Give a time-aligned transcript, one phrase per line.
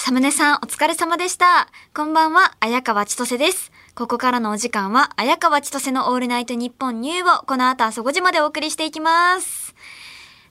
[0.00, 1.68] サムネさんお疲れ様でした。
[1.92, 3.72] こんばんは、綾川千歳です。
[3.96, 9.74] ここからのお時間は、綾川千歳のオールナイトニッポンニューをこの後朝5時までお送りしていきます。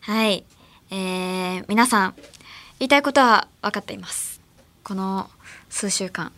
[0.01, 0.43] はい。
[0.91, 2.15] えー、皆さん、
[2.79, 4.41] 言いたいことは分かっています。
[4.83, 5.29] この
[5.69, 6.33] 数週間、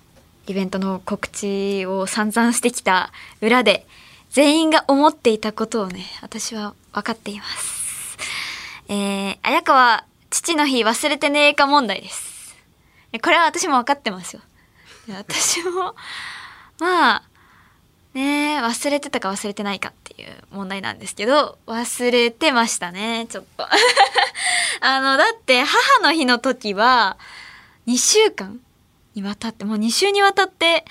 [0.45, 3.87] イベントの告知を散々してきた裏で、
[4.29, 8.17] 全員が思っていたことをね、私は分かっています。
[8.87, 12.28] えー、綾川、父の日忘れてねえか問題です。
[13.17, 14.41] これは私も分かってますよ。
[15.09, 15.95] 私も、
[16.79, 17.23] まあ、
[18.13, 23.67] ね忘れてたか忘れてないかっていう問題なんですけど、忘れてましたね、ちょっと。
[24.81, 27.17] あの、だって母の日の時は、
[27.87, 28.59] 2週間
[29.15, 30.85] にわたって、もう2週にわたって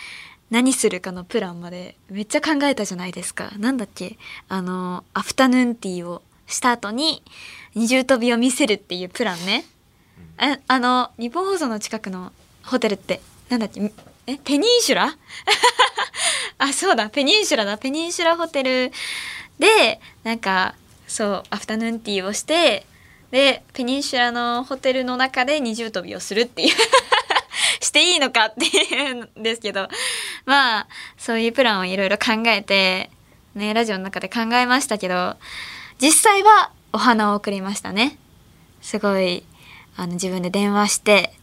[0.50, 3.52] 何するかのプランまでめっちゃ考えたじゃないですか。
[3.58, 7.22] なんだっけあの、アフタヌーンティーをした後に
[7.74, 9.64] 二重跳びを見せるっていうプランね。
[10.38, 12.32] ああの日本放送の近くの
[12.64, 13.80] ホテルってなんだっけ
[14.26, 15.16] えペニンシュラ？
[16.58, 17.78] あそうだペニンシュラだ。
[17.78, 18.92] ペニンシュラホテル
[19.58, 20.74] でなんか
[21.06, 22.86] そうアフタヌーンティーをして
[23.30, 26.74] でペニンシュラのホテルの中で二重跳びをするっていう。
[27.80, 29.88] していいのかっていうんですけど。
[30.44, 30.86] まあ
[31.16, 33.10] そういうプランをいろいろ考えて
[33.54, 35.36] ねラジオの中で考えましたけど
[36.00, 38.18] 実際はお花を贈りましたね。
[38.82, 39.44] すごい
[39.98, 41.34] あの自分で電話して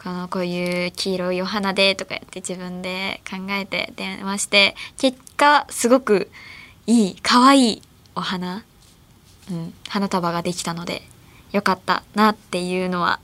[0.00, 6.30] このこういう黄色いお花でとかやって自分で考えて電話して結果すごく
[6.86, 7.82] いい可愛い
[8.14, 8.62] お花、
[9.50, 11.00] うん、花束ができたので
[11.50, 13.20] よかったなっていうのは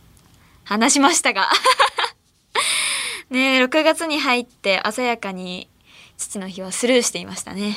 [0.64, 1.48] 話しましたが。
[3.28, 5.68] ね6月に入って鮮やかに
[6.16, 7.76] 父の日はスルーしていましたね。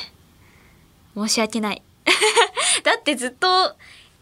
[1.16, 1.82] 申し訳ない。
[2.84, 3.76] だってずっと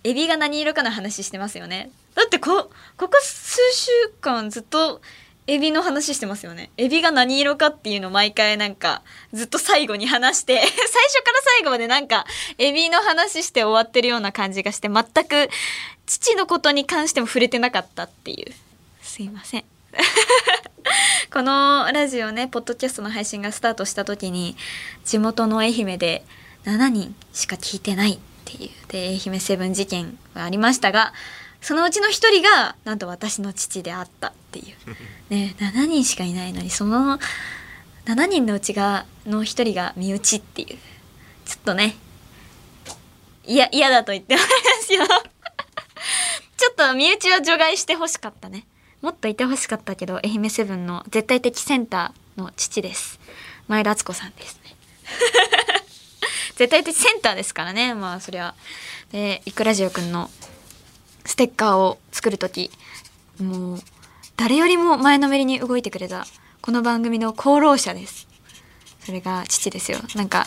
[0.03, 1.91] エビが何色かの話してますよね。
[2.15, 5.01] だってこここ数週間ずっと
[5.47, 6.71] エビの話してますよね。
[6.77, 12.25] エビが何色かっていうの毎回なんかずっと最後に話して 最初から最後までなんか
[12.57, 15.49] エビの話して終わってるような感じがして全く
[16.07, 18.53] 父のことに関しても触れてなかったっていう。
[19.03, 19.65] すいません。
[21.31, 24.57] このラジオねポッドキャストの配信がスタートした時に
[25.03, 26.25] 地元の愛媛で
[26.65, 28.69] 7人しか聞いてないっていう。
[28.87, 31.13] で愛媛セブン事件がありましたが
[31.65, 34.75] そのうちの一人がなんと私の父であったっていう。
[35.33, 37.17] ね7人しかいないのにその
[38.05, 40.77] 7人のうちがの一人が身内っていう。
[41.47, 41.97] ちょっとね
[43.47, 44.41] いや嫌だと言ってま
[44.83, 48.67] すよちょっと身内は除外してほしかったね。
[49.01, 53.19] もっといてほしかったけど愛媛セブンの絶対的センターの父です。
[53.67, 54.75] 前田敦子さんですね。
[56.57, 57.95] 絶対的センターですからね。
[57.95, 58.53] まあそりゃ。
[59.11, 60.29] でいくらジオくんの
[61.25, 62.71] ステッカーを作る時
[63.41, 63.79] もう
[64.37, 66.25] 誰よりも前のめりに動いてくれた
[66.61, 68.27] この番組の功労者です。
[68.99, 69.99] それが父ですよ。
[70.15, 70.45] なんか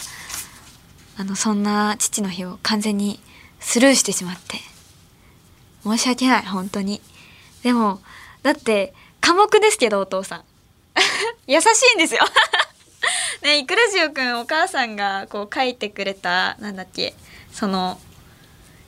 [1.17, 3.21] あのそんな父の日を完全に
[3.61, 4.59] スルーしてしまって。
[5.85, 7.01] 申し訳ない本当に。
[7.63, 8.01] でも
[8.43, 10.45] だって寡黙ですけどお父さん。
[11.47, 12.25] 優しいんですよ。
[13.43, 17.15] ねいくらじおくんお母さんがこう書いてくれたなんだっけ
[17.53, 18.01] その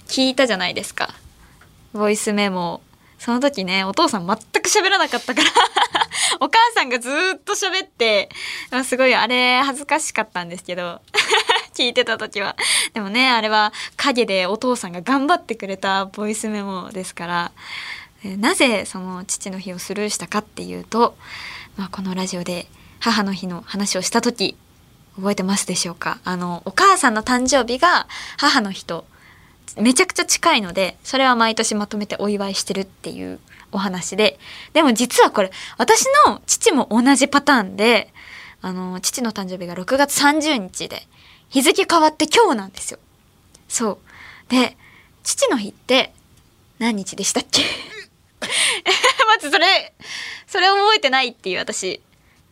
[0.09, 1.15] 聞いたじゃないですか。
[1.93, 2.83] ボイスメモ。
[3.19, 5.51] その時ねお父さん全く喋らなかったから
[6.41, 8.31] お母さんがずっと喋って
[8.83, 11.03] すごいあれ恥ずかしかったんですけど
[11.77, 12.57] 聞いてた時は。
[12.95, 17.53] でもねあれは陰でお父さんが頑張ってくれたボイスメモですから
[18.25, 21.15] なぜその父の日をスルーしたかっていうと、
[21.77, 22.69] まあ、このラジオで
[23.01, 24.57] 母の日の話をした時
[25.17, 26.19] 覚えてますでしょうか？
[26.25, 28.07] あのお母さんの誕生日が
[28.39, 29.05] 母の日と
[29.77, 33.39] めちゃくちゃ近いのでそれは毎年まとめてお祝いしてるっていう
[33.73, 34.39] お話で。
[34.73, 38.13] でも実はこれ私の父も同じパターンで
[38.63, 41.07] あの父の誕生日が6月30日で
[41.49, 42.99] 日付変わって今日なんですよ。
[43.69, 43.99] そう。
[44.51, 44.77] で
[45.23, 46.13] 父の日って
[46.79, 47.63] 何日でしたっけ？
[49.27, 49.95] まずそれ
[50.47, 52.01] それ覚えてないっていう私。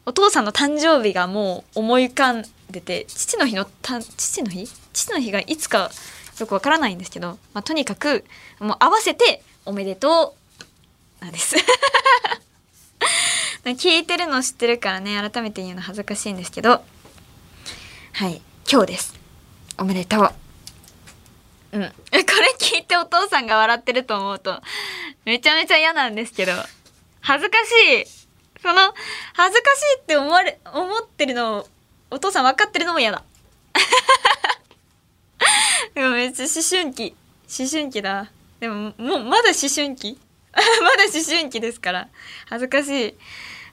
[0.06, 4.67] お父さんの誕生日がもう思い浮かんでて父の日のた父の日？
[4.94, 5.91] 父の日がいつか
[6.40, 8.25] よくわからないんですけど、まあ、とにかく
[8.61, 10.35] もう合わせておめでと
[11.20, 11.56] うなんです。
[13.64, 16.82] 聞いてるの知ってるからね改めて言うの恥ずかしいんですけど。
[18.12, 18.40] はい
[18.70, 19.14] 今日です。
[19.79, 20.32] おめでとう。
[21.73, 22.23] うん、 これ
[22.58, 24.62] 聞いてお父さんが笑ってると思うと
[25.26, 26.52] めちゃめちゃ嫌なんですけど。
[27.20, 27.70] 恥ずかし
[28.02, 28.06] い。
[28.62, 28.94] その
[29.35, 31.69] 恥ずかしいって思われ思ってるのを
[32.11, 33.23] お父さん分かってるのも嫌だ。
[35.99, 37.17] でもめっちゃ思春期。
[37.59, 38.31] 思春期だ。
[38.61, 40.17] でももうまだ思春期？
[40.55, 40.61] ま
[40.97, 42.09] だ思春期ですから。
[42.47, 43.15] 恥ずかしい。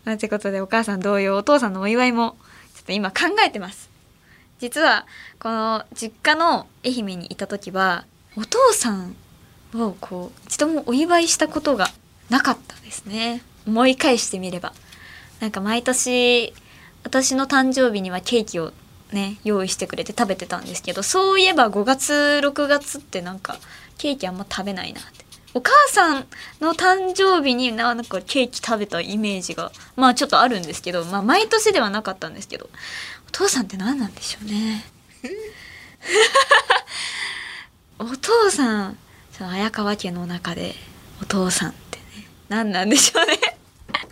[0.06, 2.36] まあ、てことでお母さん同様お父さんのお祝いも
[2.74, 3.92] ちょっと今考えてます。
[4.58, 5.06] 実は
[5.38, 9.16] この実家の愛媛にいた時はお父さん
[9.76, 11.92] をこう一度もお祝いしたことが
[12.32, 13.44] なかったですね。
[13.68, 14.74] 思い返してみれば。
[15.42, 16.56] なんか毎年
[17.04, 18.74] 私の誕生日にはケーキを
[19.16, 23.58] ね用意してくれて食べてたんですけどそういえば5月6月ってなんか
[23.98, 25.26] ケーキあんま食べないなって。
[25.56, 26.28] お母さん
[26.60, 32.70] の誕生日になんかケーキ食べたイメージがまあちょっとあるんですけどまあ毎年ではなかったんですけど
[33.30, 34.84] お父さんって何なんでしょうね。
[38.00, 38.98] お父さん
[39.32, 40.76] その綾川家の中で
[41.22, 43.40] お父さんってね何なんでしょうね。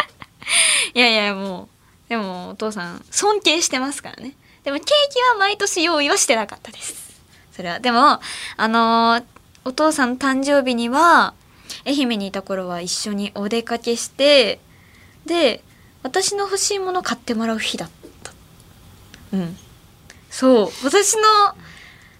[0.95, 1.67] いやいやもう
[2.07, 7.21] でもお父さん尊敬してますからねでもケーキは毎年用意はしてなかったです。
[7.51, 7.79] それは。
[7.79, 8.19] でも
[8.57, 9.23] あのー、
[9.65, 11.33] お父さんの誕生日には
[11.85, 14.59] 愛媛にいた頃は一緒にお出かけして
[15.25, 15.63] で
[16.01, 17.89] 私の欲しいもの買ってもらう日だっ
[18.23, 18.31] た。
[19.33, 19.57] うん。
[20.29, 20.69] そう。
[20.83, 21.21] 私の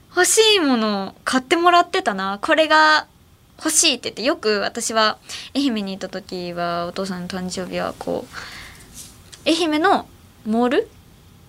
[0.10, 2.40] 欲しいもの買ってもらってたな。
[2.42, 3.08] これが
[3.58, 5.18] 欲しいって言ってよく私は
[5.56, 8.26] 愛媛にいた時はお父さんの誕生日はこ
[9.46, 10.08] う愛媛の
[10.46, 10.90] モール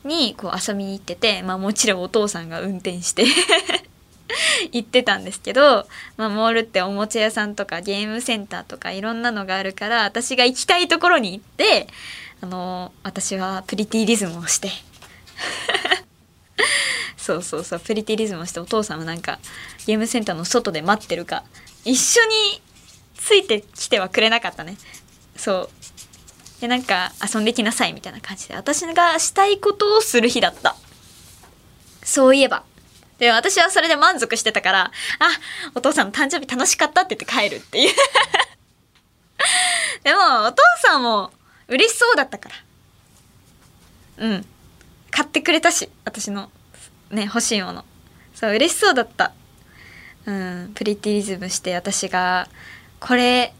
[0.04, 3.24] にこう遊びに行ってて、まあ、もちろんお父さんが運転して
[4.72, 5.86] 行ってたんですけど、
[6.16, 11.88] まあ、モールっておもちゃ屋さんとかゲームセンターとかいろんなのがあるから私が行きたいところに行って
[12.40, 14.70] あの私はプリティリズムをして。
[17.16, 19.38] そうそうそうプリティリズムをしてお父さんはなんか
[19.86, 21.42] ゲームセンターの外で待ってるか
[21.86, 22.60] 一緒に
[23.16, 24.76] ついてきてはくれなかったね。
[25.36, 25.83] そう。
[26.60, 30.76] でなんか遊んできなさいみたいな感じで私がしたいことをする日だった。
[32.02, 32.64] そういえば。
[33.18, 34.90] で私はそれで満足してたからあ
[35.74, 37.94] お父さんの誕生日楽しかったって言って帰るっていう。
[40.02, 41.32] でもお父さんも
[41.68, 42.50] 嬉しそうだったか
[44.18, 44.26] ら。
[44.26, 44.46] うん。
[45.10, 46.50] 買ってくれたし私の
[47.10, 47.84] ね欲しいもの。
[48.34, 49.32] そう嬉しそうだった。
[50.26, 50.72] うん。
[50.74, 52.48] プリティリズムして私が
[53.00, 53.54] これ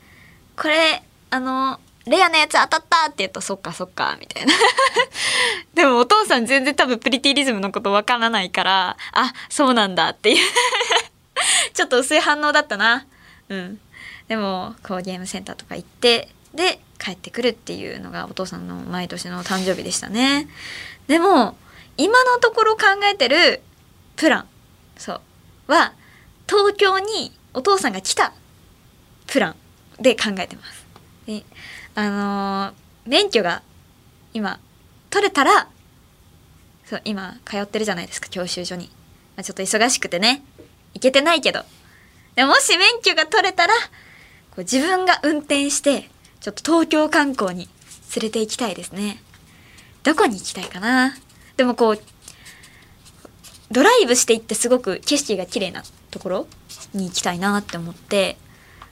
[0.56, 4.52] これあのレアなやつ当たったって言うとそっかそっかみたいな。
[5.74, 10.36] でもお父さん全然多分プリティリズムのことわからないからあそうなんだっていう。
[11.72, 13.06] ちょっと薄い反応だったな。
[13.48, 13.80] うん。
[14.28, 20.48] でもこうゲームセンターとか行ってで帰ってくるっていうのがお父さんの毎年の誕生日でしたね。
[21.06, 21.56] でも
[21.96, 23.62] 今のところ考えてる
[24.16, 24.48] プラン
[24.96, 25.20] そ
[25.68, 25.92] うは
[26.48, 28.32] 東京にお父さんが来た
[29.26, 29.56] プラン
[30.00, 30.84] で考えてます。
[31.26, 31.44] で
[31.94, 33.62] あのー、免許が
[34.32, 34.58] 今
[35.10, 35.68] 取れたら
[36.84, 38.86] そう今通ってるじゃないですか教習所に、
[39.36, 40.42] まあ、ちょっと忙しくてね。
[40.92, 41.62] 行けてないけど。
[42.36, 46.10] でもし免許が取れたらこう自分が運転して
[46.40, 47.68] ちょっと東京観光に
[48.16, 49.22] 連れて行きたいですね。
[50.02, 51.14] どこに行きたいかな。
[51.56, 52.00] でもこう
[53.70, 56.46] ドライブしていってすごく景色が綺麗なところ
[56.92, 58.36] に行きたいなって思って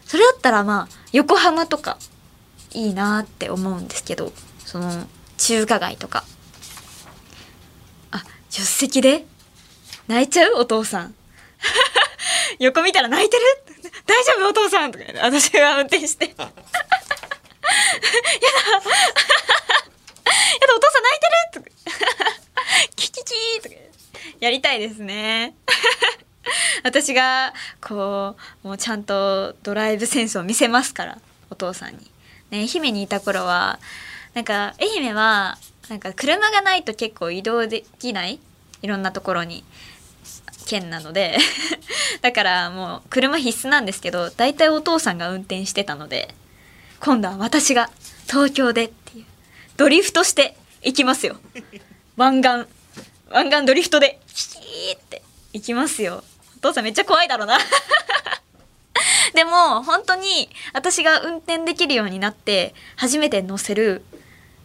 [0.06, 1.98] それだったらまあ横浜とか
[2.74, 4.32] いいなって思うんですけど
[4.64, 5.06] その
[5.38, 6.24] 中華街とか。
[8.10, 8.18] あ
[8.50, 9.24] 助手席で？
[10.08, 10.54] 泣いちゃう？
[10.56, 11.14] お父さん。
[12.58, 13.42] 横見たら泣いてる？
[14.06, 14.48] 大丈夫？
[14.48, 14.92] お父さん？
[14.92, 16.26] とか私が運転して。
[16.30, 16.44] やだ。
[16.44, 16.54] やだ
[20.76, 21.64] お父さん泣いてる？
[21.64, 21.70] とか
[22.96, 23.32] キキキ
[23.62, 23.74] とか
[24.40, 25.54] やりたいですね。
[26.84, 31.18] 私がこうもうちゃんとドライブセンスを見せますから
[31.50, 32.11] お父さんに。
[32.52, 33.80] ね、愛媛にいた頃は
[34.34, 38.38] なんか愛媛はなんか車がないと結構移動できない
[38.82, 39.64] いろんなところに
[40.66, 41.38] 県なので。
[42.20, 46.32] だからもう車必須なんですけど大体お父さんが運転してたので
[47.00, 47.90] 今度は私が
[48.28, 49.24] 東京でっていう
[49.76, 51.36] ドリフトして行きますよ。
[52.16, 52.66] 湾岸
[53.30, 56.22] 湾岸ドリフトでキーって行きますよ。
[56.58, 57.58] お父さんめっちゃ怖いだろうな。
[59.34, 64.04] でも本当に私が運転できるようになって初めて乗せる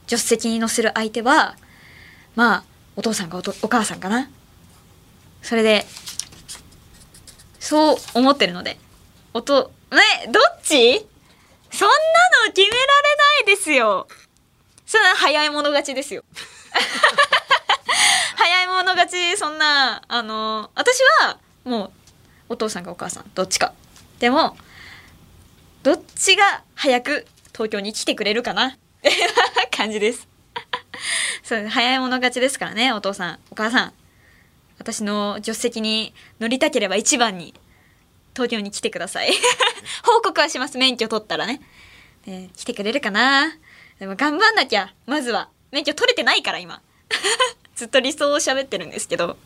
[0.08, 1.56] 助手席に乗せる相手は
[2.36, 2.64] まあ
[2.96, 4.30] お父さんかおお母さんかな。
[5.42, 5.86] それで
[7.60, 8.78] そう思ってるので
[9.34, 11.06] 音ねどっち？
[11.70, 11.96] そんな
[12.48, 12.82] の決められ
[13.46, 14.08] ないですよ。
[14.86, 16.24] そんな早い者勝ちですよ。
[18.36, 21.92] 早い者勝ちそんなあの私はもう
[22.50, 23.74] お父さんかお母さんどっちか。
[24.20, 24.58] でも
[25.84, 28.68] どっちが早く東京に来てくれるかな？
[28.68, 28.72] っ
[29.02, 29.12] て
[29.76, 30.28] 感じです。
[31.44, 33.40] そう早い者勝ちですからねお父さん。
[33.52, 33.94] お母さん。
[34.80, 37.54] 私の助手席に乗りたければ一番に
[38.36, 39.32] 東京に来てください。
[40.04, 40.78] 報告はします。
[40.78, 41.62] 免許取ったらね。
[42.26, 43.52] で来てくれるかな？
[44.00, 45.50] でも頑張んなきゃまずは。
[45.72, 46.82] 免許取れてないから今。
[47.76, 49.38] ずっと理想を喋ってるんですけど。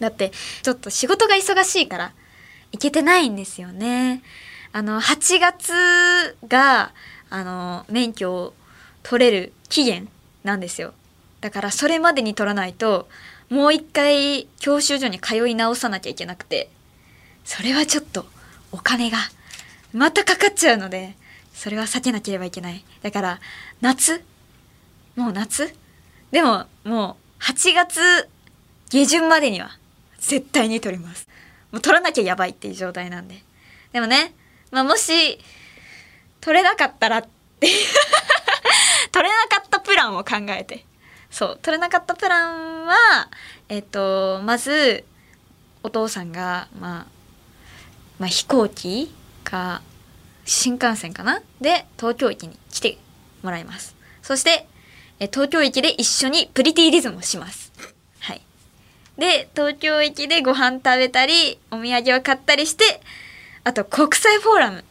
[0.00, 2.12] だってちょっと仕事が忙しいから
[2.72, 4.22] 行けてないんですよね。
[4.72, 5.72] あの8月
[6.46, 6.92] が
[7.30, 8.54] あの免許を
[9.02, 10.08] 取れる期限
[10.44, 10.92] なんですよ。
[11.40, 13.08] だからそれまでに取らないと
[13.48, 16.68] もう一回教習所に通い直さなきゃいけなくて
[17.44, 18.26] それはちょっと
[18.72, 19.18] お金が
[19.92, 21.14] またかかっちゃうので
[21.54, 22.84] それは避けなければいけない。
[23.02, 23.40] だから
[23.80, 24.22] 夏？
[25.16, 25.74] もう夏？
[26.30, 28.28] でももう8月
[28.90, 29.70] 下旬までには
[30.18, 31.26] 絶対に取ります。
[31.72, 33.42] もう取らなきゃやばいっていう状態なんで。
[33.92, 34.34] でもね、
[34.70, 35.38] まあ、もし
[36.40, 37.22] 取れなかったらっ
[37.60, 37.68] て
[39.12, 40.84] 取れなかったプランを考えて。
[41.30, 43.28] そう取れなかったプランは
[43.68, 45.04] えっとまず
[45.82, 47.06] お父さんが、まあ、
[48.18, 49.82] まあ飛行機か
[50.46, 51.42] 新幹線かな？
[51.60, 52.98] で東京駅に来て
[53.42, 53.94] もらいます。
[54.22, 54.66] そして
[55.18, 57.67] 東京駅で一緒にプリティリズムをします。
[59.18, 63.00] で東京駅でご飯食べたりお土産を買ったりして
[63.64, 64.84] あと国際フォーラム。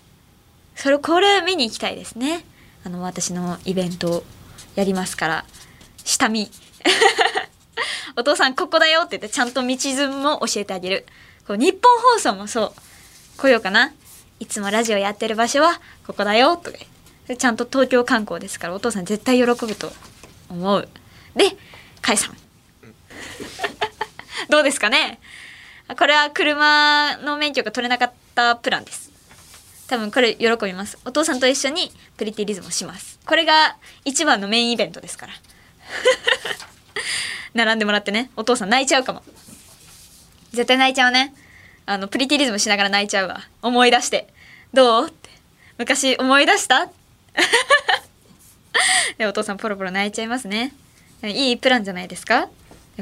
[0.75, 2.45] それこれ見に行きたいですね。
[2.85, 4.23] あの私のイベントを
[4.75, 5.45] やりますから。
[6.03, 6.51] 下見。
[8.15, 11.07] お父さんここだよって言ってちゃんと道順も教えてあげる。
[11.47, 11.81] こう日本
[12.13, 12.73] 放送もそう。
[13.37, 13.93] 来ようかな。
[14.39, 16.77] いつもラジオやってる場所はここだよとか。
[17.35, 19.91] ちゃんと東京観光ですからお父さん絶対喜ぶと
[20.49, 20.87] 思う。
[21.35, 21.57] で
[22.01, 22.35] 解散。
[24.49, 25.19] どうですかね？
[25.97, 29.09] これは車の免許が取れなかったプランです。
[29.87, 30.97] 多分これ喜びます。
[31.05, 33.19] お父さんと一緒にプリティリズムをします。
[33.25, 35.33] これが一番のメインイベントですから。
[37.53, 38.29] 並んでもらってね。
[38.35, 39.23] お父さん泣いちゃうかも。
[40.51, 41.33] 絶対泣いちゃうね。
[41.85, 43.39] あのプリティリズムしながら泣いちゃうわ。
[43.61, 44.27] 思い出して。
[44.73, 45.07] どう？
[45.07, 45.29] って。
[45.77, 46.89] 昔思い出した？
[49.17, 50.73] でお父さんポロポロ泣いちゃいますね。
[51.23, 52.49] いいプランじゃないですか？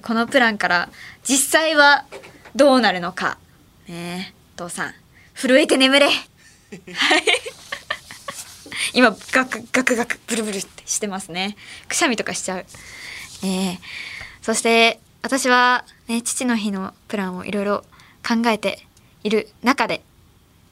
[0.01, 0.89] このプランから
[1.23, 2.05] 実際は
[2.55, 3.37] どうなるのか。
[3.87, 4.93] ねお父さん。
[5.35, 6.07] 震えて眠れ。
[6.07, 6.15] はい。
[8.93, 11.55] 今ガクガクガクブルブルってしてますね。
[11.87, 12.65] くしゃみとかしちゃう。
[13.43, 13.45] え。
[13.45, 13.77] ー、
[14.41, 17.83] そして私はね父の日のプランをいろいろ
[18.27, 18.85] 考えて
[19.23, 20.01] いる中で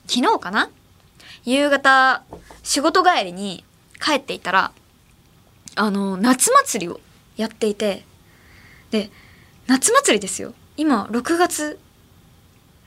[0.07, 0.69] 昨日かな？
[1.45, 2.23] 夕方
[2.61, 3.63] 仕事帰りに
[4.01, 4.71] 帰っていたら
[5.75, 6.99] あの夏祭りを
[7.35, 8.05] やっていて
[8.93, 9.09] で
[9.65, 10.53] 夏祭りですよ。
[10.77, 11.79] 今6月。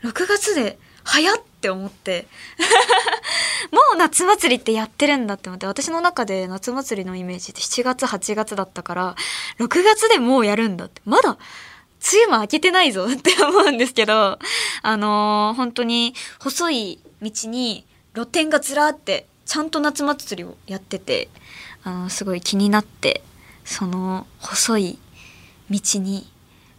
[0.05, 2.29] 6月で早って思って。
[3.73, 5.67] もう夏祭りってやってるんだって思って。
[5.67, 9.17] 私の中で夏祭りのイメージって7月8月だったから
[9.59, 11.03] 6月でもうやるんだって。
[11.05, 11.39] まだ梅
[12.27, 14.39] 雨も明けてないぞって思うんですけど
[14.83, 17.85] あのー、本当に細い道に
[18.15, 21.29] 露店がずらってちゃんと夏祭りをやってて
[21.83, 23.23] あのすごい気になって
[23.65, 24.99] その細い
[25.71, 26.31] 道に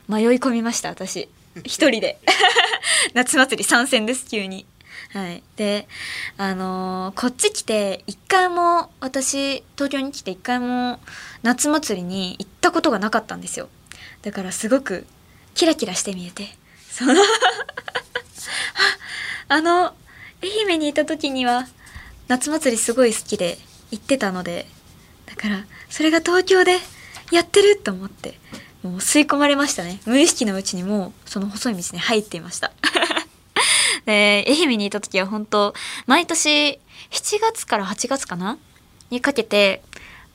[0.07, 1.29] 迷い込みました私。
[1.63, 2.19] 一人で。
[3.13, 4.65] 夏祭り参戦です急に。
[5.13, 5.87] はい、で
[6.37, 10.99] あのー、こっち来て一回も私東京に来て一回も
[11.43, 13.69] 夏祭りに行ったことがなかったんですよ。
[14.21, 15.05] だからすごく
[15.53, 16.49] キラキラして見えて
[16.89, 17.13] その
[19.49, 19.93] あの
[20.43, 21.67] 愛媛にいた時には
[22.27, 23.57] 夏祭りすごい好きで
[23.91, 24.67] 行ってたので
[25.25, 26.79] だからそれが東京で
[27.31, 28.37] やってると思って
[28.87, 29.99] もう吸い込まれましたね。
[30.05, 32.71] 無意識のうちにもうその細い道に入っていました。
[34.05, 35.73] で愛媛にいた時は本当
[36.05, 36.79] 毎年
[37.11, 38.57] 7月から8月かな？
[39.09, 39.81] にかけて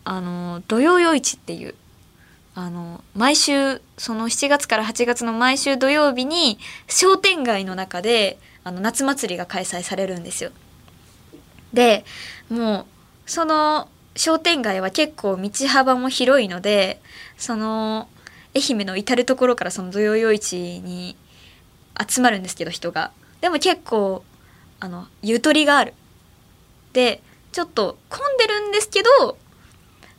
[0.04, 1.74] あの土曜夜市っていう
[2.54, 10.50] あの毎週その7月から8月の毎週土曜日に商店街の中であの夏祭りが開催されるんですよ。
[11.72, 12.04] で
[12.50, 12.86] もう
[13.30, 17.00] その商店街は結構道幅も広いので
[17.38, 18.08] その
[18.54, 21.16] 愛媛の至る所からその土曜夜市に
[22.08, 23.12] 集まるんですけど人が。
[23.40, 24.24] でも結構
[24.80, 25.94] あのゆとりがある。
[26.92, 29.38] でちょっと混んでるんですけど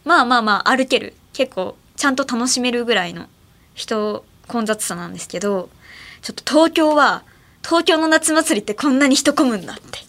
[0.04, 1.13] まあまあまあ歩ける。
[1.34, 3.28] 結構ちゃんと楽しめるぐらいの
[3.74, 5.70] 人混雑さなんですけど
[6.22, 7.24] ちょっと東京は
[7.63, 10.00] 東京の夏祭りってこんなに人混むんだって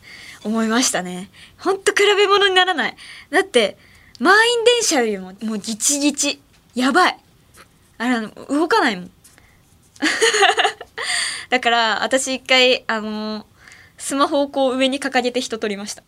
[0.45, 1.31] 思いましたね。
[1.59, 2.97] ほんと比べ物にならない。
[3.31, 3.79] だって
[4.21, 6.41] 満員電車よりももうギチギチ。
[6.75, 7.19] やばい。
[7.99, 9.11] あれ動かないもん
[11.51, 13.47] だから私一回あの
[13.99, 16.03] スマホをこう上に掲げて人撮りました。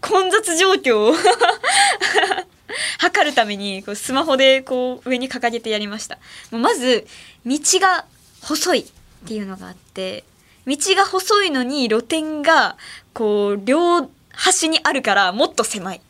[0.00, 1.14] 混雑状況を
[2.98, 6.16] 測るためにこうスマホでこう上に掲げてやりました。
[6.50, 7.06] もうまず
[7.44, 8.06] 道が
[8.42, 8.84] 細いっ
[9.26, 10.24] ていうのがあって
[10.66, 12.76] 道が細いのに露店が
[13.12, 16.00] こう両端にあるからもっと狭い。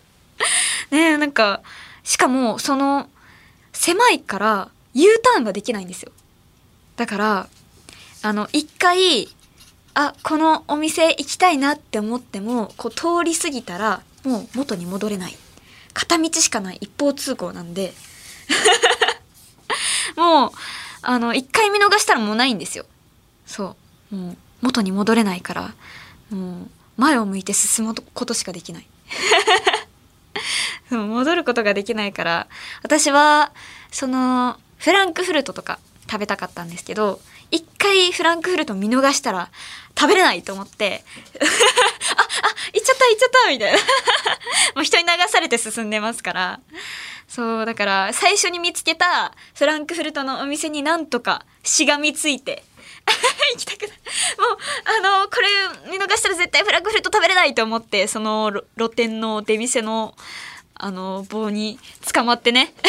[0.90, 1.62] ねえなんか
[2.04, 3.08] しかもその
[3.76, 6.10] 狭いから U ターンができないんですよ。
[6.96, 7.48] だから
[8.22, 9.28] あの一回
[9.94, 15.36] あこのお店行きたいなって思ってもこう通り過ぎたらもう元に戻れない。
[15.92, 16.78] 片道しかない。
[16.80, 17.92] 一方通行なんで。
[20.16, 20.50] もう
[21.02, 22.86] あの一回見逃したらもうないんですよ。
[23.46, 23.76] そ
[24.10, 24.16] う。
[24.16, 25.74] もう元に戻れないから。
[26.30, 28.86] もう前を向いて進むことしかできない。
[30.94, 32.46] 戻ることができないから
[32.82, 33.52] 私は
[33.90, 35.78] そのフランクフルトとか
[36.10, 39.50] 食べたかったんですけど一回フランクフルト見逃したら
[39.98, 41.04] 食べれないと思って
[41.40, 43.78] ああ行っちゃった行っちゃったみたいな。
[44.74, 46.60] もう人に流されて進んでますから。
[47.28, 52.62] そうだから最初に見つけたフランクフルトのお店になんとかしがみついて
[53.54, 53.98] 行きたくないもう
[54.84, 60.14] あのこれ見逃したら絶対フランクフルト食べれないと思ってその露店の出店の
[60.78, 61.78] あの棒に
[62.12, 62.72] 捕まってね。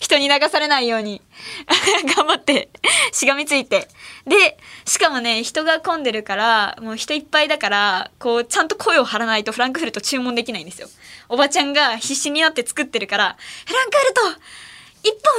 [0.00, 1.20] 人に流されないように。
[2.16, 2.68] 頑張って
[3.12, 3.88] しがみついて。
[4.26, 10.88] でしかもね人が混んでるからもう人いっぱいだからこうちゃんと声を張らないとフランクフルト注文できないんですよ。
[11.28, 13.36] おばちゃんが必死になって作ってるから
[13.66, 14.26] 「フランクフルト1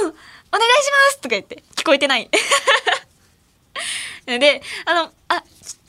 [0.02, 0.14] 本お願い
[0.84, 1.62] します!」とか言って。
[1.74, 2.28] 聞こえてない。
[4.26, 5.42] であのあ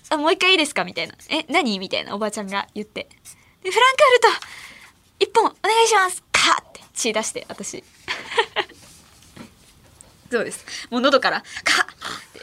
[0.10, 0.84] あもう一回いいですか？
[0.84, 3.08] みたいな「え何?」みたいなおばちゃんが言って。
[3.64, 4.48] でフランクフルト
[5.20, 7.84] 1本お願いしますカって血出して私
[10.32, 11.86] そうですもう喉からカッ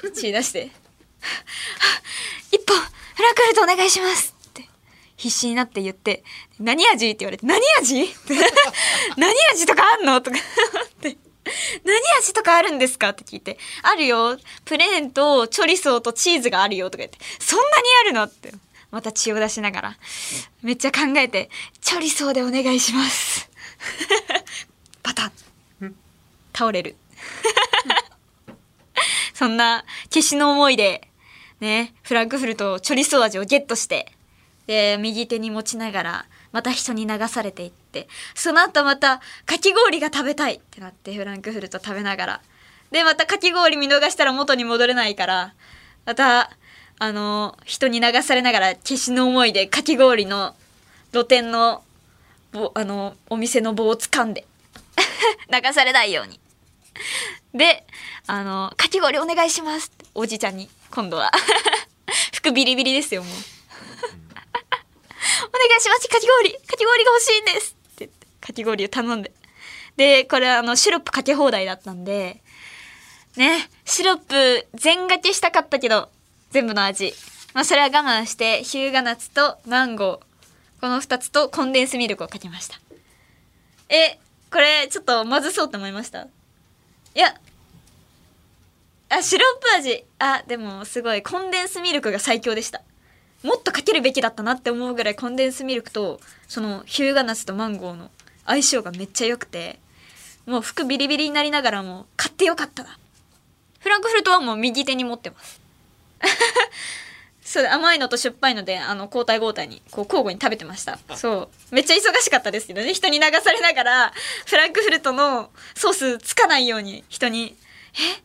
[0.09, 0.71] って血出して
[2.51, 4.69] 「一本フランクフルトお願いします」って
[5.17, 6.25] 必死になって言って
[6.59, 8.05] 「何味?」って言われて「何味?
[9.17, 11.17] 」何味とかあんの?」とかって
[11.85, 18.53] 「何味とかあるんですか?」って聞いて「あるよプレーンとチョリソーとチーズがあるよ」とか言って「そんなにあるの?」って
[18.95, 19.97] また血を出しながら
[20.63, 21.51] めっちゃ考えて
[21.83, 23.51] 「チョリソーでお願いします」
[25.03, 25.33] パタン。
[26.55, 26.95] 倒れる。
[29.35, 31.09] そんな決死の思いで
[31.59, 34.13] ねフランクフルトチョリソー味をゲットして
[34.69, 42.41] で右手に持ちながらまた人に流されていってその後またかき氷が食べたいってなってフランクフルト食べながら。
[42.93, 45.55] でまたかき氷見逃したら元に戻れないから
[46.07, 46.57] また
[46.99, 50.55] あの人に流されながら決死の思いでかき氷の
[51.13, 51.83] 露店の
[52.75, 54.47] あのお店の棒を掴んで。
[55.51, 56.39] 流されないように。
[57.53, 57.85] で
[58.27, 60.71] あの「かき氷お願いします」おじちゃんに。
[60.91, 61.33] 今度は。
[62.33, 63.35] 服ビリビリですよもう。
[63.35, 63.43] お願
[65.79, 66.53] いしますかき氷。
[66.53, 68.27] かき氷が欲しいんですってって。
[68.41, 69.33] かき氷を頼んで。
[69.97, 72.41] でこれあのシロップかけ放題だったんで。
[73.37, 76.09] ねシロップ全がけしたかったけど
[76.55, 77.13] 全部の味。
[77.53, 80.81] まあそれは我慢して日向夏とマンゴー。
[80.81, 82.79] この2つとコンデンスミルクをかけました。
[83.89, 84.21] え
[84.53, 86.23] これちょっとまずそうって思いました？
[86.23, 86.29] い
[87.17, 87.35] や。
[89.09, 90.05] あシロップ味。
[90.21, 91.25] あでもすごい。
[91.25, 92.83] コンデンスミルクが最強でした。
[93.43, 98.13] もっとかけるべきだったなって思うぐらいコンデンスミルクとその日向夏とマンゴーの
[98.47, 99.81] 相性がめっちゃ良くて
[100.47, 102.97] もう服ビリビリになりながらも買ってよかったな。
[103.81, 105.64] フランクフルトはもう右手に持ってます。
[107.45, 110.99] そう甘いのとしょっぱいのであの交代交代にこう交互に食べてました。
[111.15, 111.75] そう。
[111.75, 112.95] めっちゃ忙しかったですけどね。
[112.95, 114.13] 人に流されながら
[114.47, 117.55] フランクフルトのソースつかないように人に
[117.95, 118.23] 「え？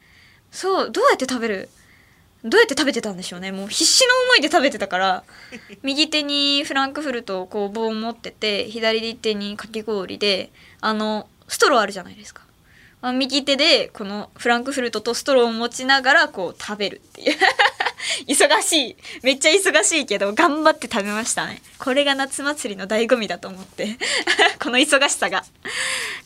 [0.51, 1.69] そうどうやって食べる？
[2.45, 3.51] どうやって食べてたんでしょうね。
[3.51, 5.23] もう必死の思いで食べてたから
[5.83, 12.43] 右手にフランクフルトをこう棒を持ってて左手にかき氷であのストローあるじゃないですか
[13.01, 17.38] 右手でこのフランクフルトとストローを持ちながらこう食べるっていう。
[18.27, 18.95] 忙しい。
[19.23, 21.62] めっちゃ忙しいけど頑張って食べましたね。
[21.77, 23.97] これが夏祭りの醍醐味だと思って。
[24.62, 25.45] この忙しさが。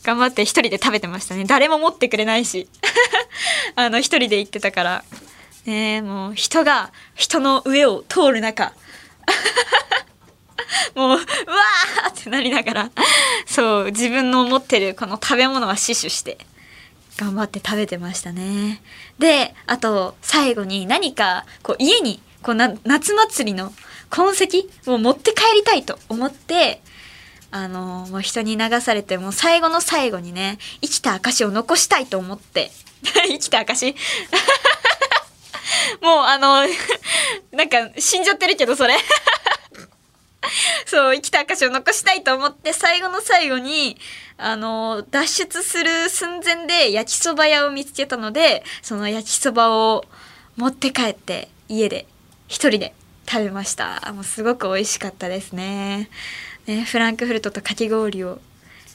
[0.02, 1.44] 頑張って一人で食べてましたね。
[1.44, 2.68] 誰も持ってくれないし。
[3.76, 5.04] あの一人で行ってたから。
[5.66, 8.72] ねもう人が人の上を通る中。
[10.94, 12.90] もううわーってなりながら。
[13.46, 16.38] そう自分の持ってるこの食べ物は死守して。
[17.16, 18.80] 頑張って食べてましたね。
[19.18, 23.72] であと最後に何かこう家にこうな夏祭りの
[24.10, 26.80] 痕跡を持って帰りたいと思って
[27.50, 32.70] あのもう人に流されてもう最後の最後にね生きた証を残したいと思って
[33.28, 33.94] 生きた証
[36.02, 36.64] もうあの
[37.52, 38.96] なんか死んじゃってるけどそれ
[40.86, 43.98] そう生きた証を残したいと思って最後の最後に
[44.36, 50.04] あの脱出する寸前で焼きそば屋を見つけたのでその焼きそばを
[50.56, 52.06] 持って帰って家で
[52.48, 52.94] 一人で
[53.26, 54.12] 食べました。
[54.14, 56.10] もうすごく美味しかったですね。
[56.66, 58.40] ねフランクフルトとかき氷を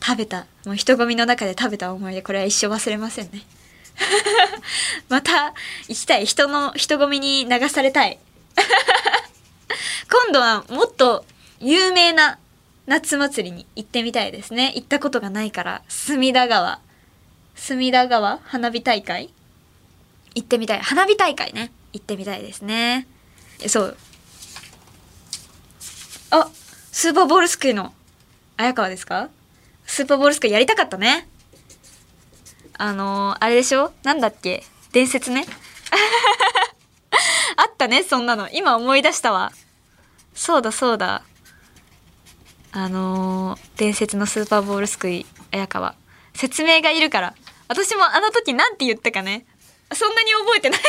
[0.01, 0.45] 食べた。
[0.65, 3.41] もう人混みの中で食べた思い出これは一生忘れませんね。
[5.09, 5.53] また
[5.88, 8.19] 行きたい人の人混みに流されたい。
[10.09, 11.25] 今度はもっと
[11.60, 12.39] 有名な
[12.88, 14.72] 夏祭りに行ってみたいですね。
[14.76, 16.80] 行ったことがないから隅田川
[17.56, 19.30] 隅田川花火大会？
[20.36, 20.80] 行ってみたい。
[20.80, 21.72] 花火大会ね。
[21.91, 23.08] 行ってみたいですね。
[23.67, 23.98] そう。
[26.32, 26.50] あ
[26.91, 27.93] スーパーボールすくいの
[28.58, 29.30] 綾川ですか？
[29.86, 31.28] スーパーボールすくいやりたかったね。
[32.78, 33.91] あのー、あれでしょ？
[34.04, 34.63] なんだっけ？
[34.93, 35.45] 伝説ね。
[37.58, 38.48] あったねそんなの。
[38.50, 39.52] 今思い出したわ。
[40.34, 41.24] そうだそうだ。
[42.71, 45.95] あのー、伝説のスーパーボールすくい綾川。
[46.34, 47.36] 説明がいるから。
[47.67, 49.45] 私もあの時なんて言ったかね。
[49.93, 50.82] そんなに覚えてない。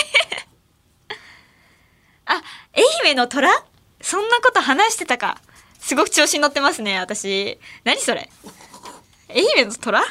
[2.27, 2.43] あ
[3.05, 3.49] 愛媛の虎？
[4.01, 5.41] そんなこと話してたか。
[5.81, 7.59] すごく調子に乗ってますね私。
[7.85, 8.31] 何それ？
[9.31, 10.03] 愛媛の虎？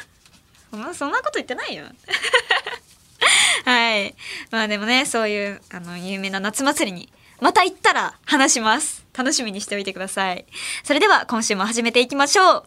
[0.70, 1.84] そんなそんなこと言ってないよ。
[3.64, 4.14] はい。
[4.50, 9.04] まあでもねそういうあの有名な夏祭りにまた行ったら話します。
[9.16, 10.44] 楽しみにしておいてください。
[10.84, 12.64] それでは今週も始めていきましょう。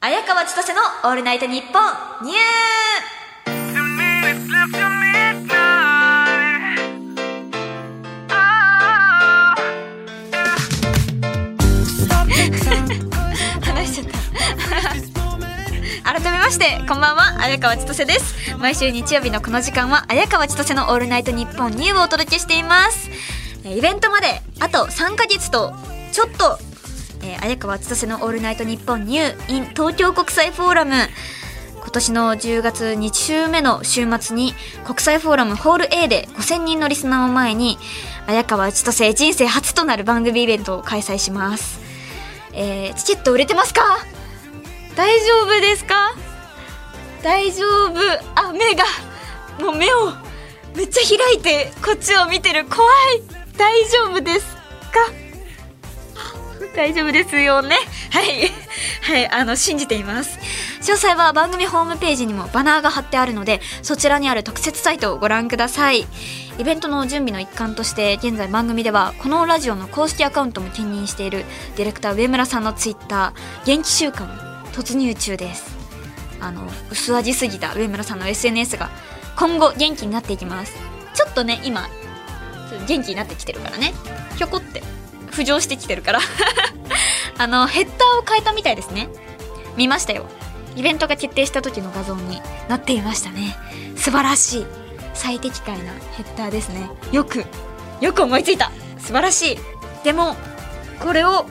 [0.00, 1.82] 綾川千歳の「オールナイトニッポン」
[2.26, 2.36] ニュー
[16.04, 23.10] 改めましてこんばんは綾川千歳です毎週日曜日のこの時間は綾川千歳の「オールナイトニッポンニュー」をお届けしています
[23.74, 25.72] イベントまであと3ヶ月と
[26.12, 26.58] ちょっと、
[27.22, 30.94] えー、綾川千歳の「オールナイトニッポンニュー in 東京国際フォーラム」
[31.80, 37.78] 今年の10月2週目の週末に国際フォーラムホール A で5000人のリスナーを前に
[38.26, 41.78] 綾川千歳人生初となる番組イベントを開催します、
[42.52, 43.82] えー、チケット売れてますか？
[44.96, 46.14] 大丈夫ですか？
[47.22, 48.00] 大丈夫。
[48.34, 48.84] あ目が
[49.60, 50.12] もう目を
[50.74, 52.64] めっちゃ開いてこっちを見てる。
[52.66, 53.35] 怖い。
[53.56, 54.60] 大丈夫ですか？
[56.74, 57.76] 大丈夫ですよね？
[58.10, 58.50] はい。
[59.02, 60.38] はいあの信じています。
[60.80, 66.06] 詳細は番組ホームページにもバナーが貼ってあるのでそちらにある特設サイトをご覧ください。
[66.58, 71.44] イベントの準備の一環として現在番組ではこのラジオの公式アカウントも兼任している
[71.76, 74.28] ディレクター上村さんのツイッター元気週間
[74.72, 75.76] 突入中です。
[76.40, 78.90] あの薄味すぎた上村さんの SNS が
[79.36, 80.74] 今後元気になっていきます。
[81.14, 81.88] ちょっとね今
[82.86, 83.92] 元気になってきてるからね。
[84.36, 84.82] ひょこって。
[85.30, 86.20] 浮上してきてるから。
[87.38, 89.08] あのヘッダーを変えたみたいですね。
[89.76, 90.26] 見ましたよ。
[90.76, 92.40] イベントが決定した時の画像に。
[92.68, 93.56] なっていましたね。
[93.96, 94.66] 素晴らしい。
[95.14, 96.90] 最適解なヘッダーですね。
[97.12, 97.44] よく
[98.00, 98.70] よく思いついた。
[98.98, 99.58] 素晴らしい。
[100.04, 100.36] でも
[101.00, 101.46] これを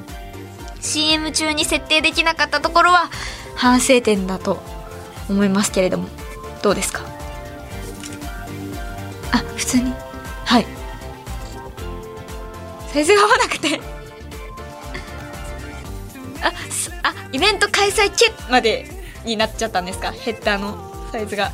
[0.81, 3.09] CM 中に設定できなかったところは
[3.55, 4.61] 反省点だと
[5.29, 6.07] 思いますけれども。
[6.61, 7.01] どうですか？
[9.31, 9.93] あ普通に。
[10.45, 10.65] はい。
[12.95, 13.81] サイズが合わなくて。
[16.41, 16.53] あ
[17.03, 18.89] あイベント開催決まで
[19.25, 20.13] になっちゃったんですか？
[20.13, 21.47] ヘッダーのサイズが。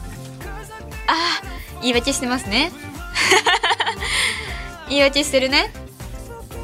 [1.07, 1.41] あ
[1.81, 2.71] 言い訳してますね。
[4.87, 5.73] 言い訳してるね。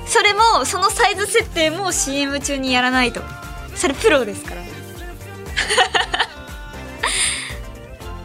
[0.06, 3.24] それもそのサイズ設定も CM 中にやらないと。
[3.76, 4.62] それプロですから。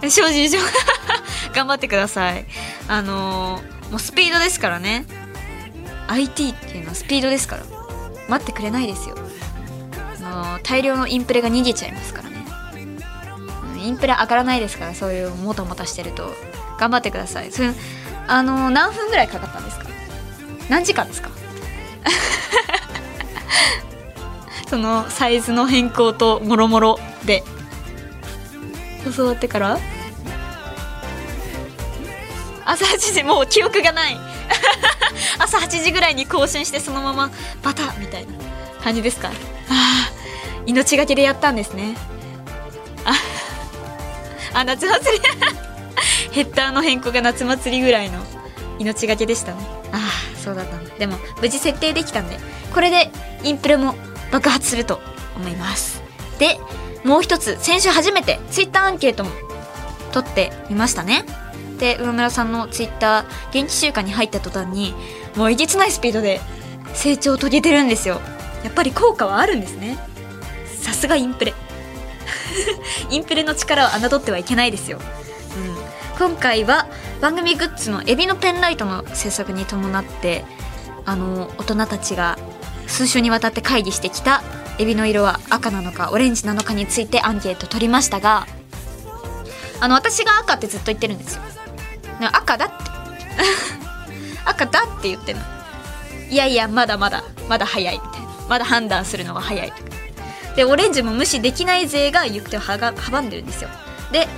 [0.10, 0.50] 正直。
[1.54, 2.44] 頑張ってください。
[2.88, 5.06] あのー、もうスピードですからね。
[6.08, 7.62] IT っていうのはスピードですから。
[8.28, 9.16] 待ってくれないですよ。
[10.24, 12.42] あの、大量のインプレが逃げちゃいますからね。
[13.78, 16.32] インプレ上がらないですからそういうもたもたしてると。
[16.78, 17.50] 頑張ってください。
[17.52, 17.72] それ
[18.28, 19.86] あの、何分ぐらいかかったんですか？
[20.68, 21.30] 何時間ですか？
[24.68, 27.42] そのサイズの変更ともろもろで。
[29.16, 29.78] 教わってから？
[32.64, 34.16] 朝8時もう記憶がない。
[35.42, 37.30] 朝8時ぐらいに更新してそのまま
[37.62, 38.32] バタみたいな
[38.82, 39.28] 感じですか？
[39.28, 40.10] ああ
[40.66, 41.96] 命がけでやったんですね。
[43.04, 43.12] あ
[44.60, 45.22] あ夏祭り。
[46.32, 48.18] ヘッダーの変更が夏祭りぐらいの
[48.78, 49.58] 命がけでしたね。
[49.92, 50.94] ああそうだったんだ。
[50.98, 52.38] でも無事設定できたんで
[52.72, 53.10] これで
[53.42, 53.94] インプレも
[54.30, 55.00] 爆発すると
[55.36, 56.00] 思います。
[56.38, 56.58] で
[57.04, 59.30] もう一つ先週初めてツイッターアンケートも
[60.12, 61.24] 取ってみましたね。
[61.78, 64.94] で上村さんのツイッター元気週間に入った途端に
[65.36, 66.40] もうえげつないスピードで
[66.94, 68.20] 成長を遂げてるんですよ。
[68.64, 69.98] やっぱり効果はあるんですね。
[70.80, 71.54] さすがインプレ。
[73.10, 74.98] インプレの力を侮ってはいけないですよ、
[76.18, 76.86] うん、今回は
[77.20, 80.44] 番組グッズのエビのペンライトの制作に伴って
[81.04, 82.38] あの大人たちが
[82.86, 84.42] 数週にわたって会議してきた
[84.78, 88.46] エビの色は赤なのかオレンジなのかについてアンケート取りましたが
[89.80, 91.42] あの私が赤ってずっと言ってるんですよ。
[92.32, 92.92] 赤だって。
[94.44, 95.42] 赤だって言ってんの。
[96.30, 98.28] いやいやまだまだまだ早いみたいな。
[98.48, 99.90] まだ判断するのは早いとか。
[100.56, 103.70] でオレンジも無視できない勢が行く手を阻んでるんですよ。
[104.12, 104.28] で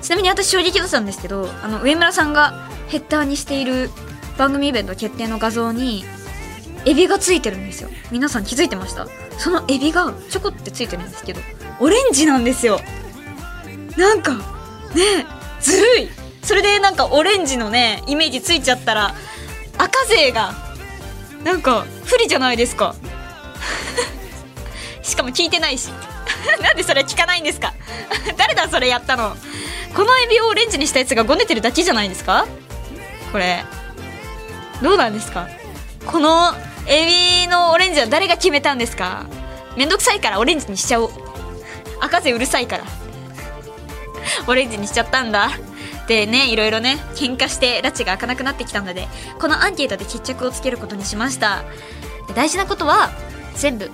[0.00, 3.90] ちなみに私衝撃だったんですけどあの上村さんがヘッダーにしている
[4.38, 6.04] 番組イベント決定の画像に
[6.86, 7.90] エビがついてるんですよ。
[8.10, 9.06] 皆さん気づいてました？
[9.38, 11.40] そのエビがちょこってついてるんですけど
[11.80, 12.80] オレンジなんですよ。
[13.96, 15.26] なんかね
[15.60, 16.08] ずるい。
[16.42, 19.14] それでなんかオレンジのねイメージついちゃったら
[19.78, 20.54] 赤勢が
[21.44, 22.94] なんか不利じゃないですか。
[25.02, 25.88] しかも聞いてないし。
[26.62, 27.74] なんでそれ聞かないんですか。
[28.36, 29.36] 誰だそれやったの。
[29.94, 32.46] このエビをオレンジにしたやつがごねてるだけじゃないですか。
[33.32, 33.64] これ。
[34.82, 35.48] どうなんですか。
[36.06, 36.54] この
[36.86, 39.26] エビのオレンジは誰が決めたんですか。
[39.76, 41.10] めんどくさいからオレンジにしちゃおう。
[42.00, 42.84] 赤瀬うるさいから。
[44.46, 45.50] オレンジにしちゃったんだ。
[46.08, 49.06] でねいろいろね喧嘩して拉致が開かなくなってきたので
[49.38, 51.64] このアンケートで決着をつけることにしました。
[52.34, 53.10] 大事なことは
[53.54, 53.90] 全部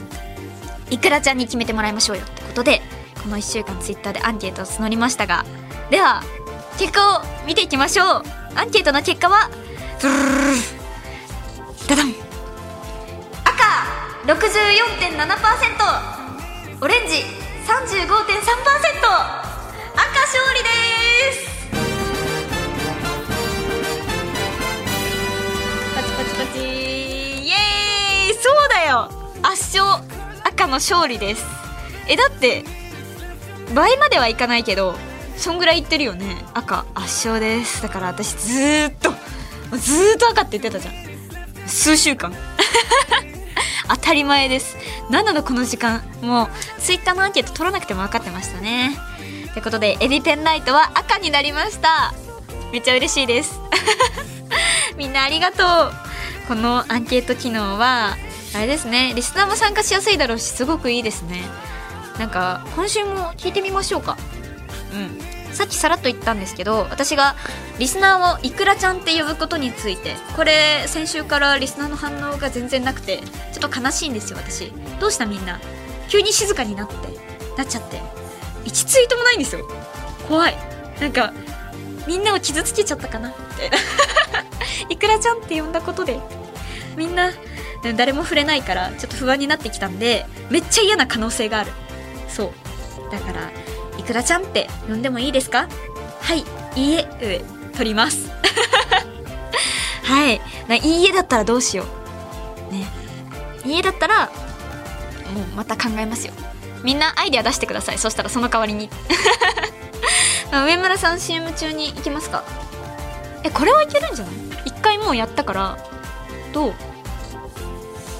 [0.90, 2.82] いくらちゃんに決めてもらいましょうよってことで
[3.22, 5.44] この1週間ツイッターでアンケートを募りましたが
[5.90, 6.22] では
[6.78, 8.06] 結果を見ていきましょう。
[8.56, 9.50] アンケートの結果は
[11.88, 12.14] ダダン
[13.44, 13.52] 赤
[14.26, 17.24] 64.7%オレンジ35.3%
[19.94, 20.68] 赤勝利で
[21.48, 21.53] す
[26.34, 28.34] パチパチイエーイ！
[28.34, 29.08] そうだよ！
[29.42, 30.02] 圧勝
[30.44, 31.44] 赤の勝利です。
[32.08, 32.64] えだって
[33.74, 34.94] 倍まではいかないけど
[35.36, 36.44] そんぐらい言ってるよね。
[36.52, 37.82] 赤圧勝です。
[37.82, 39.10] だから私ずーっと
[39.76, 40.94] ずーっと赤って言ってたじゃん。
[41.68, 42.34] 数週間。
[43.88, 44.76] 当たり前です。
[45.10, 46.02] 何なのこの時間。
[46.20, 48.98] もうツイッターのアンケート取らなくても分かってましたね。
[49.52, 52.12] ということでエビペンライトは赤になりました。
[52.72, 53.60] めっちゃ嬉しいです。
[54.96, 56.03] みんなありがとう。
[56.48, 58.16] このアンケート機能は
[58.54, 61.42] あれですねリスナーも参加しやすいだろうしすごくいいですね。
[62.18, 64.16] なんか今週も聞いてみましょうか。
[64.92, 65.18] うん。
[65.54, 67.36] さっきさらっと言ったんですけど私が
[67.78, 73.18] リスナーをいくらちゃんって呼ぶことについてこれ先週からリスナーの反応が全然なくて
[73.52, 74.72] ちょっと悲しいんですよ私。
[75.00, 75.60] どうしたみんな？
[76.08, 76.94] 急に静かになって
[77.56, 78.00] なっちゃって。
[78.64, 79.68] 1ツイートもないんですよ。
[80.28, 80.56] 怖い。
[81.00, 81.32] なんか
[82.06, 83.78] みんなを傷つけちゃったかなみたいな
[84.88, 86.18] いくらちゃんって呼んだことで
[86.96, 87.30] みんな
[87.96, 91.72] 誰も触れないからちょっと不安になってきたんでめっちゃ嫌な可能性がある。
[92.28, 93.12] そう。
[93.12, 93.50] だから
[93.98, 95.68] いくらちゃんって呼んでもいいですか？
[96.20, 96.44] はい
[96.76, 97.44] いいえ上
[97.76, 98.30] 取ります。
[100.04, 100.40] はい。
[100.82, 101.84] いいえだったらどうしよ
[102.70, 102.72] う。
[102.72, 102.86] ね。
[103.64, 104.26] いいえだったら
[105.34, 106.32] もうまた考えますよ。
[106.82, 107.98] みんなアイデア出してください。
[107.98, 108.88] そしたらその代わりに。
[110.52, 112.44] 上村さん CM 中に行きますか？
[113.42, 114.34] えこれはいけるんじゃない？
[114.64, 115.78] 一回もうやったから
[116.52, 116.74] どう？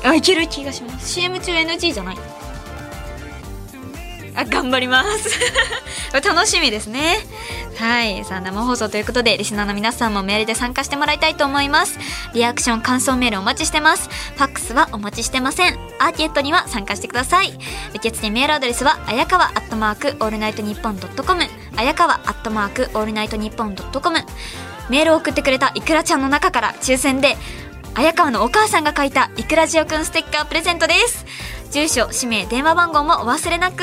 [0.04, 1.14] あいける気がします。
[1.14, 2.16] CM 中 NG じゃない。
[4.36, 5.30] あ頑張ります。
[6.12, 7.18] 楽しみですね。
[7.78, 8.24] はい。
[8.24, 11.98] さあ生放送ということでリスナーの皆さんもメールで参加してもらいたいと思います。
[12.34, 14.08] リアクション感想メールお待ちしてます。
[14.08, 15.78] ファックスはお待ちしてません。
[16.00, 17.56] アンケートには参加してください。
[17.94, 21.46] 受付メールアドレスはあやかわアットマークオールナイトニッポンドットコム。
[21.76, 24.18] あやかわアットマークオールナイトニッポンドットコム。
[24.90, 27.36] メールを送ってくれたいくらちゃんの中から抽選で
[27.94, 31.24] 綾川のお母さんが書いたいくらじおくんステッカープレゼントです。
[31.70, 33.82] 住所氏名電話番号もお忘れなく。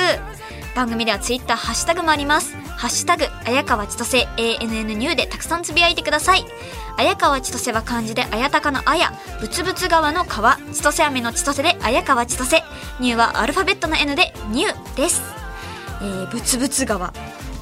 [0.75, 2.55] 番組ではツイッターハッシュタグもあります。
[2.77, 6.45] ハッシュタグ綾川千歳 ANN ニューでたくさんつぶやいてください。
[6.97, 12.63] 綾川千歳は漢字で綾鷹の綾ぶつぶつ川の川千歳飴の千歳で綾川千歳
[12.99, 15.21] ニューはアルファベットの N でニューです。
[16.01, 17.13] えー、ぶつぶつ川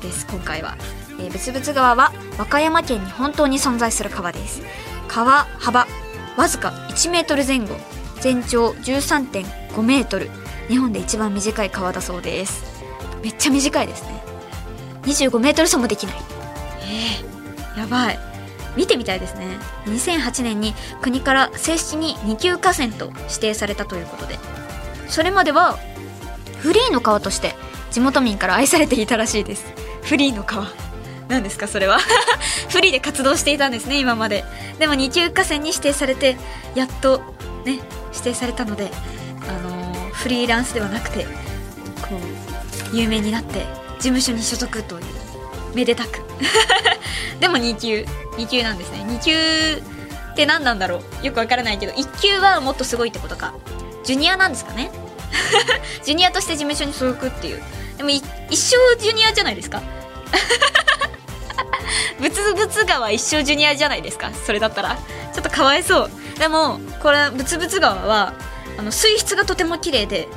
[0.02, 0.78] です今回は、
[1.20, 4.62] えー、ぶつぶつ川は和歌山県に本当に存在する川です。
[5.08, 5.88] 川幅
[6.38, 7.76] わずか1メートル前後。
[8.22, 10.30] 全長13.5メートル。
[10.68, 12.64] 日本で一番短い川だそうです。
[13.24, 14.22] めっちゃ短いですね。
[15.04, 16.16] 25メートル走もできない。
[16.82, 18.20] えー、やばい。
[18.76, 19.58] 見てみたいですね。
[19.86, 24.38] 2008年に国から正式に2級河川と指定されたということで。
[25.08, 25.78] それまでは
[26.60, 27.56] フリーの川として
[27.92, 29.66] 地元民から愛されていたらしいです。
[30.04, 30.68] フリーの川。
[31.30, 32.00] 何ですかそれは？
[32.70, 34.44] フリーで活動していたんですね今まで。
[34.80, 36.38] でも2級河川に指定されて
[36.76, 37.20] やっと
[37.66, 37.80] ね
[38.12, 38.92] 指定されたので
[39.48, 41.26] あのー、フリーランスではなくて
[42.02, 42.20] こ
[42.92, 43.66] う有名になって
[43.98, 45.04] 事務所に所属という
[45.74, 46.22] めでたく。
[47.40, 48.06] でも2級
[48.38, 49.06] 2級なんですね。
[49.08, 49.82] 2級
[50.32, 51.26] って何なんだろう？
[51.26, 53.54] よくわからないけど1級はもっとすごいってことか。
[54.04, 54.90] ジュニアなんですかね？
[56.04, 57.62] ジュニアとして事務所に所属っていう。
[57.98, 59.82] でも一生ジュニアじゃないですか？
[62.20, 64.98] ブツブツ川一生ジュニアじゃないですかそれだったら。
[65.34, 66.10] ちょっとかわいそう。
[66.38, 68.34] でもこれブツブツ川は
[68.78, 70.28] あの水質がとても綺麗で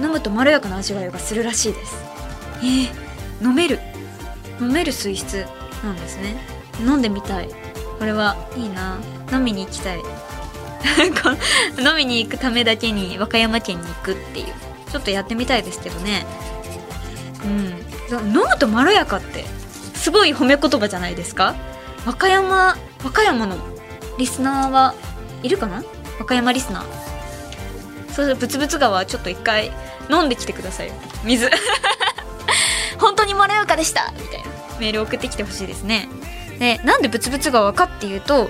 [0.00, 1.96] 飲むとまろやかな味わいがするらしいです。
[2.58, 3.80] えー、飲める。
[4.60, 5.46] 飲める水質
[5.84, 6.36] なんですね。
[6.80, 7.48] 飲んでみたい。
[7.98, 8.98] これはいいな。
[9.32, 9.98] 飲みに行きたい。
[11.78, 14.46] 飲みに行くためだけに和歌山県に行くっていう。
[14.90, 16.24] ちょっとやってみたいですけどね。
[17.44, 18.28] うん。
[18.28, 19.44] 飲むとまろやかって。
[20.08, 21.54] すごい褒め言葉じゃないですか？
[22.06, 23.58] 和歌山和歌山の
[24.16, 24.94] リスナーは
[25.42, 25.84] いるかな？
[26.18, 28.12] 和歌山リスナー。
[28.14, 29.70] そうブツブツ川ちょっと一回
[30.08, 30.92] 飲んできてください。
[31.24, 31.50] 水。
[32.98, 34.10] 本当にまろやかでした。
[34.16, 34.46] みたいな。
[34.80, 36.08] メール送ってきてほしいですね。
[36.58, 38.48] でなんでブツブツ川かっていうと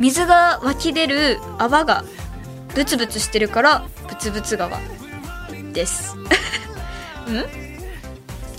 [0.00, 2.04] 水が湧き出る泡が
[2.74, 4.78] ブツブツしてるからブツブツ川
[5.74, 6.16] です。
[7.28, 7.65] ん？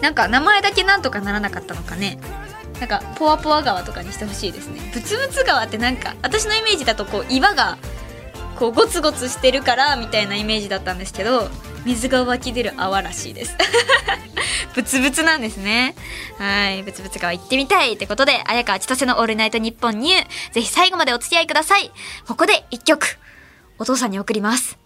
[0.02, 2.20] なんか名前だけなんとかならなかったのかね。
[2.80, 4.80] なんかポワポワ川とかにしてほしいですね。
[4.94, 7.78] ブツブツ川ってなんか私のイメージだとこう岩が
[8.56, 11.50] こうゴツゴツしてるからみたいなイメージだったんですけど
[11.86, 13.56] 水が湧き出る泡らしいです。
[14.76, 15.96] ブツブツなんですね。
[16.38, 16.84] はい。
[16.84, 21.92] ブツブツ川行ってみたいってことで綾川千歳の「オールナイトニッポンニュー」ぜひ最後までお付き合いください。
[22.28, 23.18] ここで一曲
[23.80, 24.78] お父さんに送ります。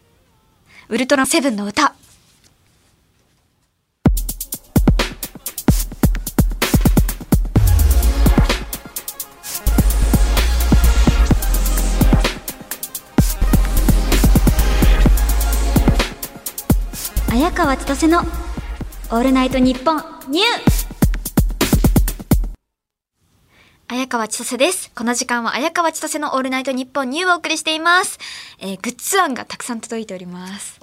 [0.87, 1.93] ウルトラセブンの歌。
[17.51, 18.21] 綾川千歳の
[19.11, 19.97] 「オールナイトニッポン
[20.29, 20.45] ニュー」
[23.89, 24.89] 綾川千歳です。
[24.95, 28.19] この時間は綾川千歳のオールナイトニッポンニューをお送りしています。
[28.59, 30.79] えー、グッズ案がたくさん届いております。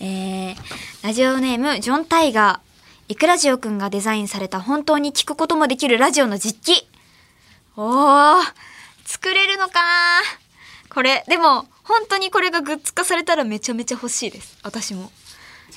[0.00, 0.56] えー、
[1.02, 3.12] ラジオネーム、ジョン・タイガー。
[3.12, 6.88] イクラジオくんがデザインされた本当に聞くこともできるラジオの実機。
[7.76, 8.52] おー、
[9.04, 10.22] 作れるのかな
[10.92, 14.58] これ、でも、本当にこれがグッズ化されたらめちゃめちゃ欲しいです。
[14.64, 15.12] 私も。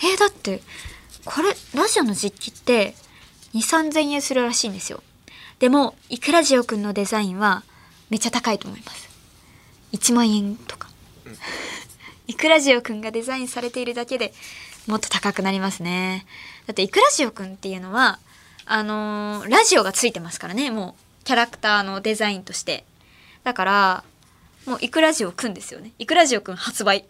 [0.04, 0.62] えー、だって、
[1.26, 2.96] これ、ラジオの実機って、
[3.54, 5.04] 2、3000円するらしいんですよ。
[5.60, 7.64] でも、イクラジオくんのデザインは、
[8.10, 9.10] めっちゃ高いと思います。
[9.94, 10.90] 1万円とか。
[12.28, 14.34] イクラジオくんがデザインされているだけで
[14.88, 16.26] もっと高くなりますね。
[16.66, 18.20] だってイクラジオくんっていうのは、
[18.66, 22.86] あのーラジオがついてますからね、もう、キャラクターのデザインとして。
[23.44, 24.04] だから、
[24.66, 25.92] もうイクラジオくんですよね。
[26.00, 27.06] イクラジオくん発売。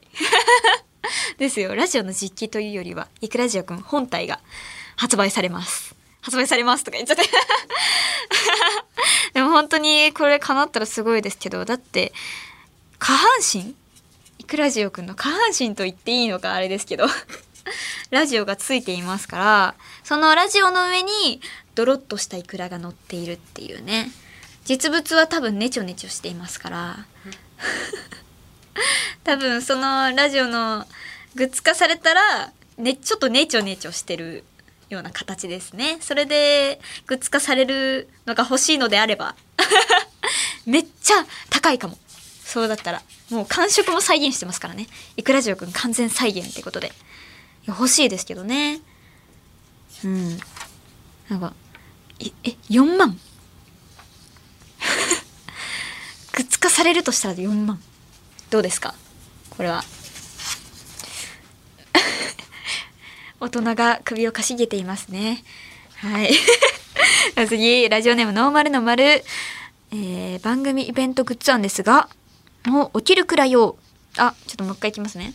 [1.38, 1.76] ですよ。
[1.76, 4.40] ラジオの実機というよりは、イクラジオくん本体が
[4.96, 5.96] 発売されます。
[6.22, 7.24] 発売されますとか言っちゃって。
[9.34, 12.14] でも本当にこれ叶ったらすごいですけど、だって、
[13.00, 13.76] 下半身？
[14.40, 17.08] イクラジオくんの下半身と言っていいのかあれですけど。
[18.12, 21.42] ラジオがついていますから、そのラジオの上に
[21.76, 24.12] ドロッとしたイクラが乗っているっていうね。
[24.64, 27.06] 実物は多分ネチョネチョしていますから。
[29.24, 30.86] 多分そのラジオの
[31.36, 34.44] グッズ化されたら、ね、ちょっとネチョネチョしてる
[34.90, 35.98] ような形ですね。
[36.02, 39.36] それでグッズ化されるのが欲しいのであれば、
[40.66, 41.98] めっちゃ高いかも。
[42.46, 43.02] そうだったら。
[43.30, 44.88] もう感触も再現してますからね。
[45.18, 46.88] イクラジオくん完全再現ってことで。
[46.88, 48.80] いや欲しいですけどね。
[50.04, 50.40] うん。
[51.28, 51.54] なんか、
[52.20, 53.20] いえ、4万
[56.32, 57.82] グッズ化されるとしたら4万。
[58.50, 58.94] どうですか？
[59.50, 59.84] これは。
[63.40, 65.44] 大人が首をかしげていますね。
[65.98, 66.32] はい。
[67.48, 69.24] 次、ラジオネームノーマルの丸。
[69.92, 72.10] えー、番組イベントグッズ案ですが、
[72.66, 73.78] もう起きるくらいよ。
[74.18, 75.34] あ、ちょっともう一回いきますね。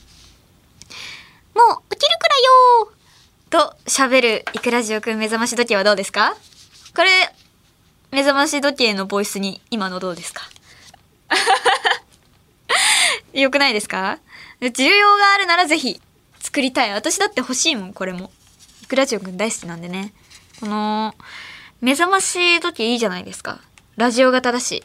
[1.54, 2.92] もう起きるくらいよ
[3.50, 6.36] と喋るイクラジオくん目覚まし時計はどうですか？
[6.94, 7.34] これ、
[8.10, 10.42] 目覚まし時計のボイスに今のどうですか？
[13.32, 14.18] よくないですか？
[14.60, 16.00] 需要があるならぜひ
[16.40, 16.92] 作りたい。
[16.92, 18.30] 私だって欲しいもん、これも。
[18.82, 20.12] イクラジオくん大好きなんでね。
[20.60, 21.14] この、
[21.80, 23.60] 目覚まし時計いいじゃないですか。
[23.96, 24.84] ラジオ型だし。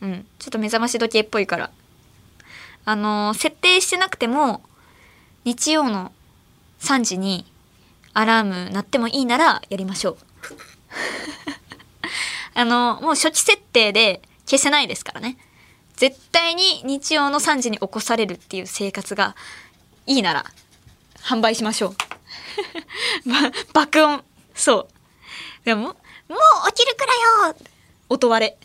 [0.00, 0.26] うん。
[0.38, 1.70] ちょっと目覚まし時計っぽいから。
[2.84, 4.62] あの設定してなくても、
[5.44, 6.12] 日曜の
[6.80, 7.44] 3時に
[8.14, 10.18] アラーム鳴ってもいいならやりましょう。
[12.54, 15.36] あの、もう初期設定で消せないですからね。
[16.00, 19.36] 絶対に日曜の3時に起こされるっていう生活が
[20.06, 20.46] いいなら
[21.18, 21.96] 販売しましょう。
[23.74, 24.24] 爆音。
[24.54, 25.64] そう。
[25.66, 25.96] でも、もう
[26.68, 27.56] 起きるくらよ
[28.08, 28.58] 音割れ。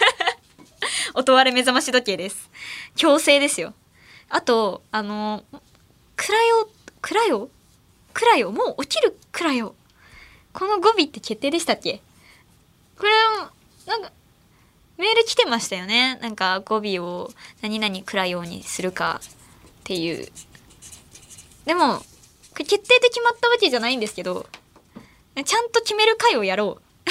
[1.12, 2.48] 音割れ目覚まし時計です。
[2.96, 3.74] 強制ですよ。
[4.30, 5.44] あと、あの、
[6.16, 6.70] くらよ、
[7.02, 7.50] くらよ？
[8.14, 8.50] くらよ？
[8.50, 9.74] もう起きるくらよ。
[10.54, 12.00] この語尾って決定でしたっけ？
[12.98, 13.12] これ、
[13.84, 14.10] なんか、
[14.98, 16.18] メール来てましたよね。
[16.22, 17.30] なんか語尾を
[17.60, 19.28] 何々くらようにするかっ
[19.84, 20.28] ていう。
[21.64, 22.02] でも、
[22.54, 24.46] 決定で決まったわけじゃないんですけど、
[25.44, 27.10] ちゃんと決める回をやろう。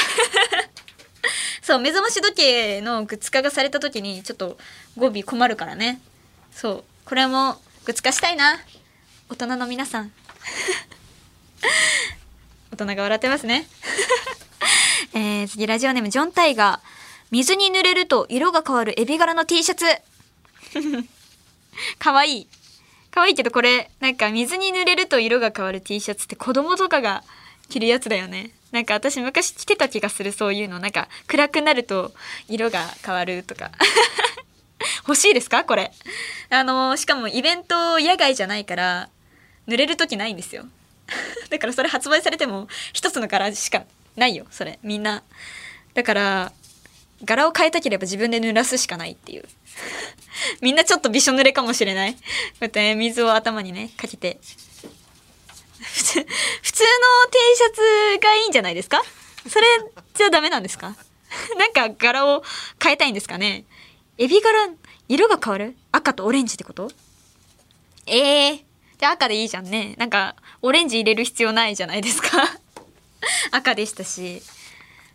[1.61, 4.57] そう、目覚まし時計のグッズ化がされた時にちょっと
[4.97, 6.01] 語尾困るからね。
[6.51, 6.83] そう。
[7.05, 8.59] これもグッズ化したいな。
[9.29, 10.11] 大人の皆さん。
[12.71, 13.67] 大人が笑ってますね。
[15.13, 16.95] えー、次ラジオネームジョン・タイガー。
[17.35, 19.85] 水に濡れると色が変わるエビ柄の T シャツ。
[21.99, 22.47] かわいい。
[23.11, 27.25] かわいいけどこれ、なんか水に濡れると色が変わる T シャツって子供とかが
[27.67, 28.51] 着るやつだよね。
[28.71, 30.79] なんか私昔着てた気がするそういうの。
[30.79, 32.13] なんか暗くなると
[32.47, 33.69] 色が変わるとか。
[35.05, 35.65] 欲しいですか？
[35.65, 35.91] これ。
[36.51, 39.09] あのしかもイベント野外じゃないから、
[39.67, 40.65] 濡れる時ないんですよ。
[41.51, 43.83] だからそれ発売されても一つの柄しか
[44.15, 44.79] ないよ、それ。
[44.83, 45.21] みんな。
[45.95, 46.53] だから、
[47.23, 49.45] 柄を変えたければ自分で濡らすしかないっていう。
[50.61, 52.13] みんなちょっとびしょ濡れかもしれない。
[52.13, 52.19] こ
[52.61, 54.39] うやってね、水を頭にね、かけて。
[55.79, 56.25] 普通、
[56.61, 56.89] 普通の
[57.31, 59.01] T シャツがいいんじゃないですか？
[59.47, 59.65] それ
[60.13, 60.95] じゃダメなんですか？
[61.57, 62.43] なんか柄を
[62.81, 63.63] 変えたいんですかね？
[64.17, 64.69] エビ柄、
[65.07, 65.75] 色が変わる？
[65.91, 66.91] 赤とオレンジってこと？
[68.07, 68.63] ええー。
[68.99, 69.95] じゃあ赤でいいじゃんね。
[69.97, 72.29] なんか、オレンジ入れる必要ないじゃないですか。
[73.51, 74.41] 赤でしたし。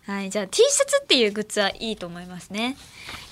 [0.07, 0.31] はい。
[0.31, 2.77] じゃあ T シャツっていうグッズはいいと思いますね。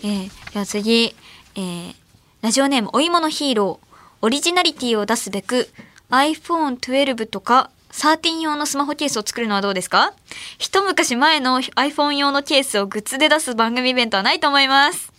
[0.02, 1.14] えー、じゃあ次、
[1.54, 1.94] えー、
[2.42, 3.88] ラジオネームお芋のヒーロー。
[4.20, 5.68] オリジナリティを出すべく
[6.10, 10.12] iPhone12 とか13用のスマホケースを作るのはどうですか？
[10.58, 15.12] 一昔前の iPhone 用のケースをグッズで出す番組イベントはないと思います。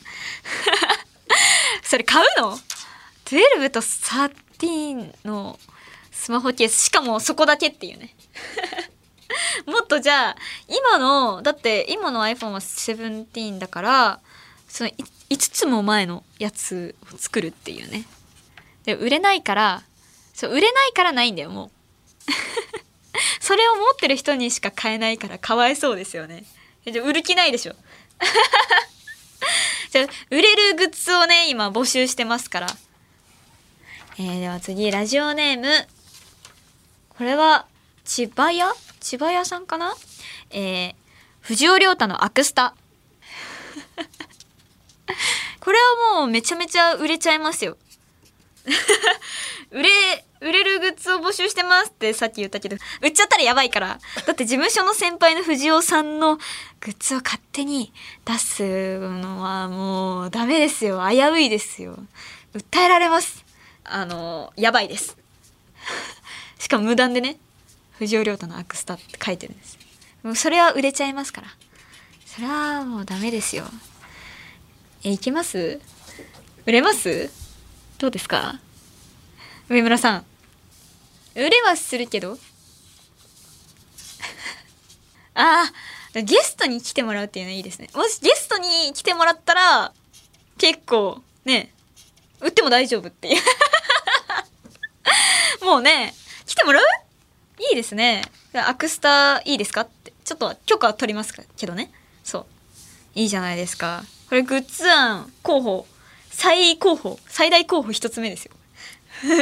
[1.84, 2.60] それ買うの
[3.26, 5.58] ?12 と13の
[6.12, 8.14] スマホケースしかもそこだけっていうね
[9.66, 10.36] もっとじゃあ
[10.68, 14.20] 今のだって今の iPhone は17だから
[14.68, 18.06] その5つも前のやつを作るっていうね。
[18.86, 19.84] で売れないから
[20.34, 21.70] そう売れないからないんだよもう。
[23.42, 26.44] それを持ってる人にしか買えないからかわいそうですよね。
[26.86, 27.76] じゃ売る気ないでしょ。
[29.92, 32.68] じゃ売れるグッズをね今募集してますから。
[34.18, 35.88] えー、では次ラジオネーム。
[37.10, 37.66] これは
[38.06, 39.96] 千葉屋千葉屋さんかな？
[40.52, 40.96] えー、
[41.42, 42.76] 藤尾亮太のアクスタ。
[45.60, 45.78] これ
[46.12, 47.78] はもうめちゃめちゃ売れちゃいますよ。
[49.72, 49.90] 売れ
[50.42, 52.78] 売れるグッズを募集してますってさっき言ったけど。
[53.02, 54.00] 売っちゃったらやばいから。
[54.26, 56.44] だって事務所の先輩の藤尾さんのグ
[56.92, 57.92] ッズを勝手に
[58.26, 61.02] 出すのはもうダメですよ。
[61.08, 61.98] 危ういですよ。
[62.54, 63.44] 訴えられます。
[63.84, 65.18] あのやばいです。
[66.58, 67.38] しかも無断でね。
[68.00, 69.78] 藤尾亮太のアクスタって書いてるんです。
[70.24, 71.48] もうそれは売れちゃいますから。
[72.26, 73.66] それはもうダメですよ。
[75.04, 75.80] えいきます？
[76.66, 77.30] 売れます？
[77.98, 78.60] どうですか？
[79.68, 80.26] 上村さん。
[81.36, 82.38] 売れはするけど。
[85.36, 85.70] あ
[86.16, 87.90] あゲストに来てもらうっていうのはいいですね。
[87.94, 89.94] もしゲストに来てもらったら
[90.58, 91.74] 結構ね
[92.40, 93.42] 売っても大丈夫っていう。
[95.66, 96.14] もうね
[96.46, 96.86] 来てもらう？
[97.60, 98.24] いいですね。
[98.54, 99.82] アクスターいいですか？
[99.82, 101.92] ってちょっと許可取りますけどね。
[102.24, 102.46] そう。
[103.16, 104.04] いいじゃないですか。
[104.30, 105.88] これグッズ案候補
[106.30, 108.52] 最候補最大候補一つ目ですよ。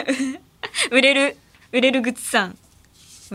[0.91, 1.37] 売れる
[1.71, 2.57] 売れるグッズ案。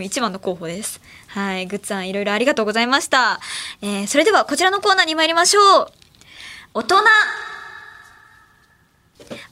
[0.00, 1.00] 一番の候補です。
[1.28, 3.40] はいグッズ案いろいろありがとうございました、
[3.82, 5.92] えー、それではこちらのコーナーに参りましょう。
[6.74, 6.96] 大人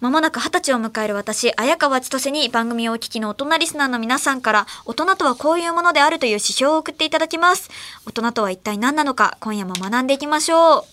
[0.01, 7.70] まもなく二十歳を迎える私、綾川千歳に番組をお聞きの大人リスナーの皆さんから、大人とはこういうものであるという指標を送っていただきます。
[8.07, 10.85] 大人とは一体何なのか、今夜も学んでいきましょう。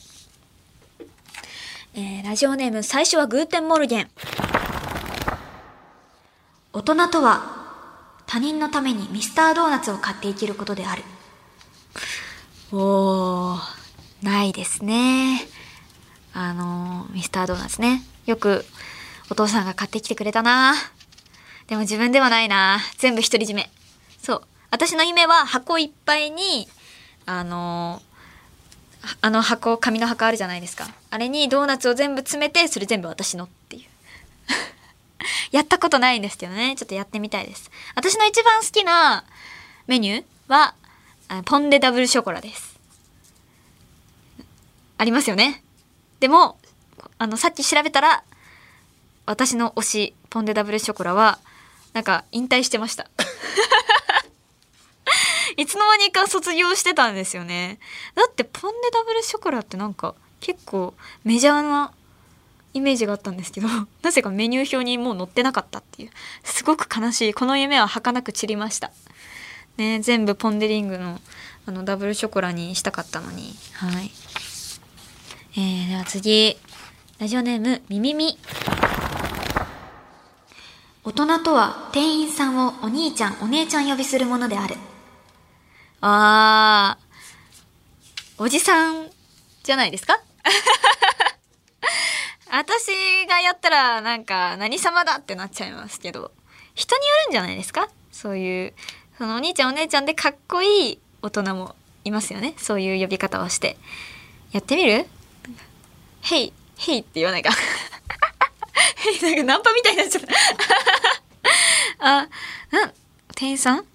[1.95, 4.09] えー、ラジオネーム、最初はグーテンモルゲン。
[6.73, 7.55] 大人とは、
[8.27, 11.03] 他人のためにミスタードーナツを買って生きることである。
[12.71, 13.59] おー、
[14.21, 15.47] ないですね。
[16.33, 18.03] あのミスタードーナツね。
[18.27, 18.65] よく
[19.31, 20.75] お父さんが買ってきてくれたな。
[21.67, 22.79] でも自分ではないな。
[22.97, 23.69] 全部独り占め。
[24.21, 24.41] そう。
[24.69, 26.67] 私の夢は箱いっぱいに
[27.25, 28.01] あの
[29.21, 30.87] あの箱紙の箱あるじゃないですか。
[31.09, 33.83] あれにドーナツを全部詰めてそれ全部私のっていう。
[35.51, 36.75] やったことないんですけどね。
[36.75, 37.71] ちょっとやってみたいです。
[37.95, 39.23] 私の一番好きな
[39.87, 40.75] メニューは
[41.45, 42.77] ポンデダブルショコラです。
[44.97, 45.63] ありますよね。
[46.19, 46.57] でも、
[47.19, 48.23] あの、さっき調べたら、
[49.25, 51.39] 私の推し、ポンデダブルショコラは、
[51.93, 53.09] なんか、引退してました。
[55.57, 57.79] いつの間にか卒業してたんですよね。
[58.15, 60.93] だって、ポンデダブルショコラってなんか、結構
[61.23, 61.91] メジャーな
[62.73, 63.67] イメージがあったんですけど、
[64.03, 66.11] なぜかメニュー表にもう載ってなかったっていう。
[66.43, 67.33] すごく悲しい。
[67.33, 68.91] この夢は儚く散りました。
[69.77, 71.19] ね、全部ポンデリングの
[71.65, 73.53] あのダブルショコラにしたかったのに。
[73.73, 74.11] はい。
[75.57, 76.57] えー、では次。
[77.19, 78.37] ラジオネーム、みみみ。
[81.03, 84.75] 大人とは店員さんをお兄ちゃん、お姉ちゃん呼びするものである。
[86.01, 89.09] あー、おじさん
[89.63, 90.21] じゃないですか？
[92.51, 92.85] 私
[93.27, 96.31] がやったらなんか何様だってなっちゃいますけど、
[96.75, 97.89] 人によるんじゃないですか？
[98.11, 98.73] そういう、
[99.17, 102.53] そのお兄ちゃんお姉ちゃんでかっこいい大人もいますよね？
[102.57, 103.75] そういう呼び方をして。
[104.51, 105.07] やってみる？
[106.21, 107.51] ヘイ、ヘイって言わないか。
[108.95, 110.33] ヘイ、なんかナンパみたいになっちゃった。
[112.21, 112.29] あ、
[112.71, 112.93] な、
[113.35, 113.85] 店員さん？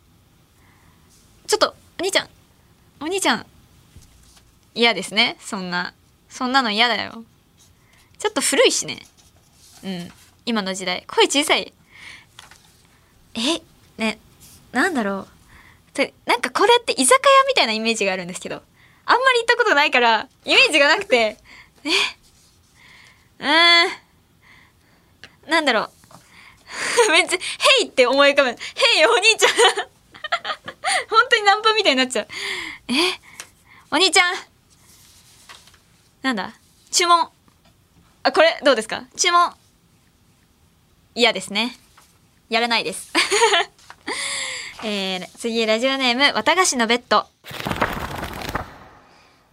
[1.47, 2.29] ちょっと、お兄ちゃん、
[3.01, 3.47] お兄ちゃん、
[4.75, 5.37] 嫌ですね。
[5.41, 5.95] そんな、
[6.29, 7.25] そんなの嫌だよ。
[8.19, 9.07] ちょっと古いしね。
[9.85, 10.13] うん。
[10.47, 11.05] 今の時代。
[11.07, 11.73] 声小さい。
[13.35, 13.63] え、
[13.99, 14.19] ね、
[14.73, 15.29] なんだろ
[15.97, 16.01] う。
[16.25, 18.63] なんかこれって居酒屋みたいなイメージがあるんですけど、あん
[19.19, 21.37] まり行ったことないから、イメージがなくて、
[21.85, 21.91] え？
[23.47, 23.87] ー
[25.49, 25.51] ん。
[25.51, 25.91] なんだろう。
[27.13, 28.51] 別に、ヘイって思い浮かぶ。
[28.51, 28.57] ヘ
[29.01, 29.53] イお兄ちゃん
[31.11, 32.29] 本当にナンパみたいになっちゃう。
[32.89, 32.95] え？
[33.91, 34.35] お兄ちゃん
[36.23, 36.53] なんだ？
[36.91, 37.29] 注文。
[38.23, 39.05] あ、これどうですか？
[39.17, 39.53] 注文。
[41.15, 41.77] 嫌ですね。
[42.49, 43.13] やらないです。
[44.85, 47.27] えー、次、ラジオネーム、綿菓子のベッド。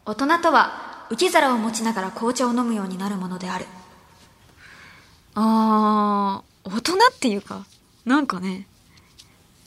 [0.06, 3.66] 大人とは受け皿を持ちながら紅茶を飲むようになるものである
[5.42, 7.66] あー大人っていうか
[8.06, 8.68] なんかね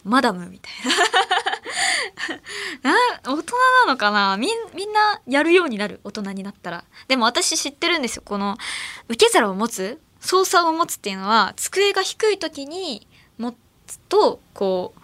[0.04, 0.72] マダムみたい
[2.82, 2.92] な。
[3.24, 3.56] 大人
[3.86, 4.36] なのかな？
[4.36, 6.84] みみんなやるようになる大人になったら。
[7.06, 8.22] でも私知ってるんですよ。
[8.24, 8.58] この
[9.08, 13.06] 受け皿を持つ操作を持つっていうのは机が低い時に
[13.38, 13.54] 持
[13.86, 15.00] つとこう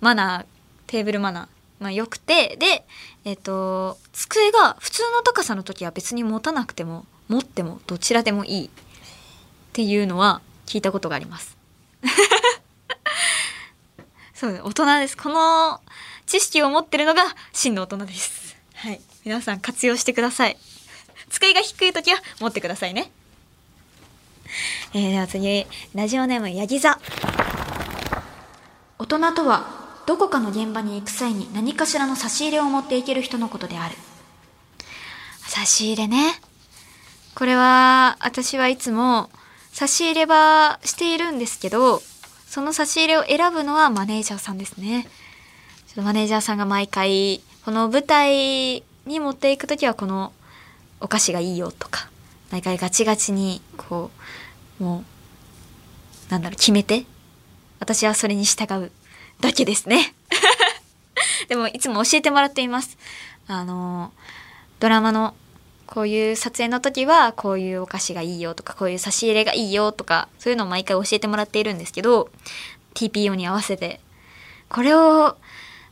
[0.00, 0.46] マナー
[0.86, 1.46] テーブルマナー
[1.78, 2.86] まあ、良くてで、
[3.24, 8.70] えっ、ー、と机が普通の高さの時は別に持たなくても持ってもどちらでもいい。
[9.76, 11.54] っていうのは聞いたことがあります。
[14.32, 15.18] そう大人です。
[15.18, 15.82] この
[16.24, 18.56] 知識を持ってるのが真の大人です。
[18.74, 20.56] はい、皆さん活用してください。
[21.28, 23.10] 机が低い時は持ってくださいね。
[24.94, 26.98] えー、では次ラジオネームヤギ座。
[28.98, 33.94] 大人とはどこかの現場に行く際に何かしらの差し入れを持っていける人のことである。
[35.40, 36.40] 差し入れね。
[37.34, 39.28] これは、私はいつも
[39.76, 42.00] 差し入れはしているんですけど、
[42.46, 45.06] その差し入れを選ぶのはマネージャーさんですね。
[45.86, 50.32] ちょっとマネージャーさんが毎回、この舞台に持っていく時はこの
[51.02, 52.08] お菓子がいいよとか、
[52.50, 54.10] 毎回ガチガチに、こ
[54.80, 55.04] う、も
[56.30, 57.04] う、なんだろう、決めて、
[57.78, 58.90] 私はそれに従う
[59.42, 60.14] だけですね。
[61.48, 62.96] でもいつも教えてもらっています。
[63.46, 64.10] あの、
[64.80, 65.34] ドラマの
[65.86, 72.28] こういう撮影の時はこういうお菓子がいいよとかこういう差し入れがいいよとかそういうのを毎回教えてもらっているんですけど
[72.94, 74.00] TPO に合わせて
[74.68, 75.36] これを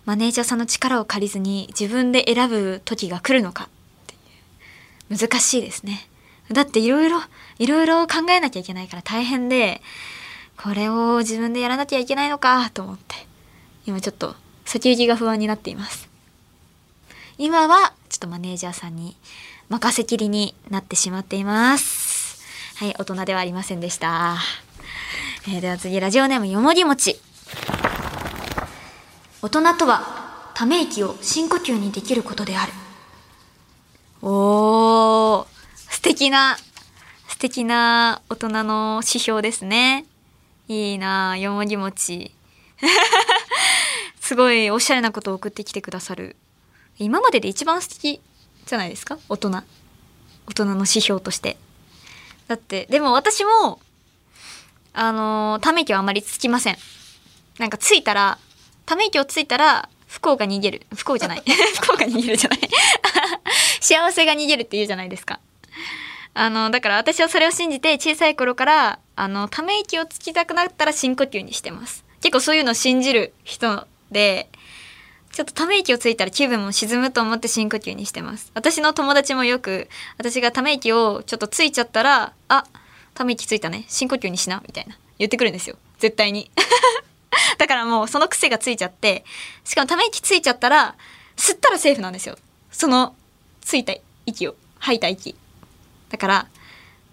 [0.05, 3.69] マネージャーさんの力を借りずに自分で選ぶ時が来るのかっ
[4.07, 4.15] て
[5.17, 6.09] 難しいですね
[6.51, 7.21] だっていろいろ
[7.59, 9.81] いろいろ考えなきゃいけないから大変で
[10.57, 13.15] これを自分でやらなきゃいけないのかと思って
[13.87, 14.35] 今ちょっと
[14.65, 16.09] 先行きが不安になっています。
[17.37, 19.17] 今はちょっとマネージャーさんに
[19.69, 22.43] 任せきりになってしまっています。
[22.77, 24.37] はい、大人ではありませんでした。
[25.49, 27.21] えー、では次、ラジオネームよもぎもち。
[29.43, 32.73] 大人とは、ため息を深呼吸にできることである。
[34.23, 35.47] おー、
[35.91, 36.57] 素敵な、
[37.29, 40.05] 素敵な大人の指標ですね。
[40.69, 42.35] いいなよもぎもち。
[44.21, 46.37] すごいおしゃれなことを送ってきてくださる
[46.99, 48.21] 今までで一番素敵
[48.67, 49.19] じゃないですか？
[49.29, 49.51] 大人。
[49.51, 49.63] 大
[50.55, 51.57] 人の指標として。
[52.49, 53.81] だってでも私も
[54.93, 56.77] あのため息はあまりつきません。
[57.59, 58.39] なんかついたら
[58.87, 60.87] ため息をついたら不幸が逃げる。
[60.95, 61.43] 不幸じゃない。
[61.81, 62.61] 不幸が逃げるじゃない。
[63.81, 65.41] 幸せが逃げるって言うじゃないですか。
[66.37, 72.05] あのだから私はそれを信じて小さい頃からあのため息をつきたくなったら深呼吸にしてます。
[72.21, 74.49] 結構そういうのを信じる人で
[75.35, 78.53] ちょっとため息をついたら気分も沈むと思って深呼吸にしてます。
[78.55, 82.65] 私の友達もよく、私がため息をちょっとついちゃったら、あ、
[83.15, 83.85] ため息ついたね。
[83.89, 84.63] 深呼吸にしな。
[84.65, 84.97] みたいな。
[85.19, 85.77] 言ってくるんですよ。
[85.99, 86.53] 絶対に。
[87.59, 89.25] だからもうその癖がついちゃって、
[89.65, 90.95] しかもため息ついちゃったら、
[91.37, 92.39] 吸ったらセーフなんですよ。
[92.71, 93.17] その、
[93.61, 93.93] ついた
[94.27, 95.35] 息を、吐いた息。
[96.11, 96.47] だから、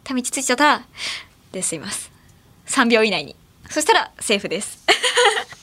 [0.04, 0.86] ため息ついちゃったら、
[1.54, 2.12] で吸います。
[2.68, 3.36] 3秒以内に。
[3.68, 4.78] そしたらセーフです。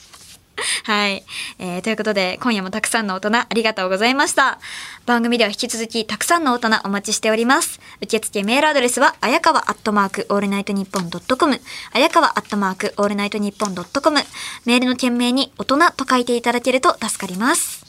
[0.83, 1.23] はい、
[1.59, 4.59] えーということで今夜もたくさんの大人ありがとうございました。
[5.05, 7.79] 番組では引き続きたくさんの大人お待ちしております。
[8.01, 11.59] 受付メールアドレスはあやかわアットマークオールナイトニッポンドットコム。
[11.93, 14.21] あやかわアットマークオールナイトニッポンドットコム。
[14.65, 17.85] メールの件名に大人と書いていただけると助かります。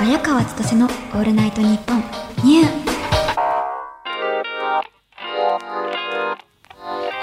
[0.00, 2.04] 綾川千歳のオールナイトニッポン
[2.44, 2.97] ニュー。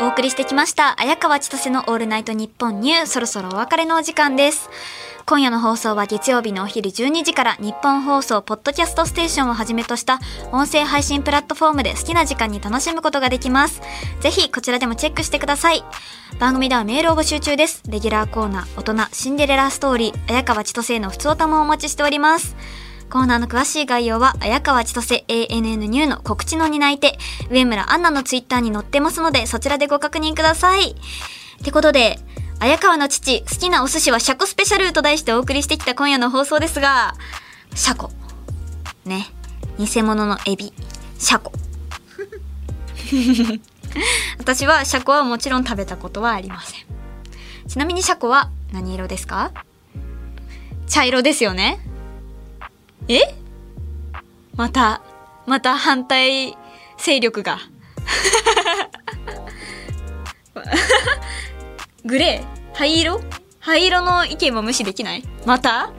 [0.02, 4.70] お送りしてきました綾川千歳のオールナイトニッポンニューそろそろお別れのお時間です。
[5.26, 10.20] 今夜の放送は月曜日のお昼12時からニッポン放送ポッドキャストステーションをはじめとした
[10.52, 13.82] 音声配信プラットフォームで好きな時間に楽しむことができます。
[14.20, 15.82] ぜひこちらでもチェックしてください。
[16.40, 17.82] 番組ではメールを募集中です。
[17.88, 22.58] レギュラーコーナー大人シンデレラストーリー綾川千歳への普通歌もお待ちしております。
[23.10, 27.18] コーナーの詳しい概要は、綾川千歳 ANN ニューの告知の担い手、
[27.50, 30.92] 上村アンナのツイッターに載ってますので、そちらでご確認ください。
[30.92, 30.96] っ
[31.64, 32.20] てことで、
[32.60, 37.16] 綾川の父、好きなお寿司はシャコスペシャルと題してお送りしてきた今夜の放送ですが、
[37.74, 38.12] シャコ。
[39.06, 39.28] ね。
[39.78, 40.74] 偽物のエビ。
[41.20, 41.52] シャコ。
[44.40, 46.80] 私はシャコはもちろん食べたことはありません。
[47.68, 49.52] ちなみにシャコは何色ですか？
[50.88, 51.80] 茶色ですよね
[53.08, 53.20] え？
[54.56, 55.02] また、
[55.46, 56.58] また反対
[56.98, 57.60] 勢力が。
[62.06, 63.22] グレー灰色？
[63.60, 65.24] 灰色の意見も無視できない？
[65.46, 65.92] また？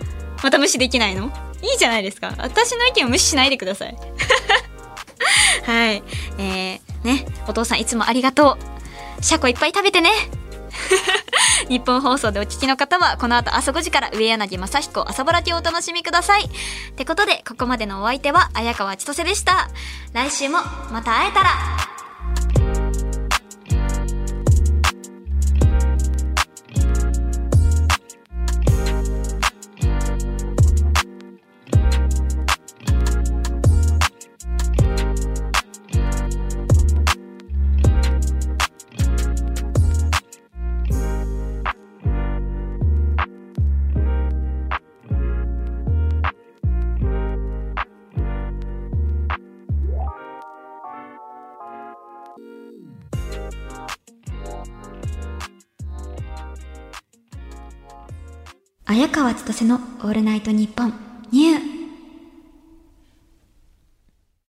[0.43, 1.31] また無視できないの？
[1.63, 2.35] いいじゃないですか。
[2.39, 3.97] 私の意見を無視しないでください。
[5.65, 6.03] はい。
[6.39, 8.59] えー、ね、お父さんいつもありがと
[9.21, 9.25] う。
[9.25, 10.11] シャコいっぱい食べてね。
[11.69, 16.45] 日本放送でお聞きの方はこの後朝5時から上柳正彦朝ぼらきをお楽しみください。
[16.45, 16.49] っ
[16.95, 19.69] てことでここまでのお相手は綾川千歳でした。
[20.13, 20.59] 来週も
[20.91, 21.96] また会えたら。
[58.97, 60.95] 早川千歳のオールナイトニッポン
[61.31, 61.76] ニュー。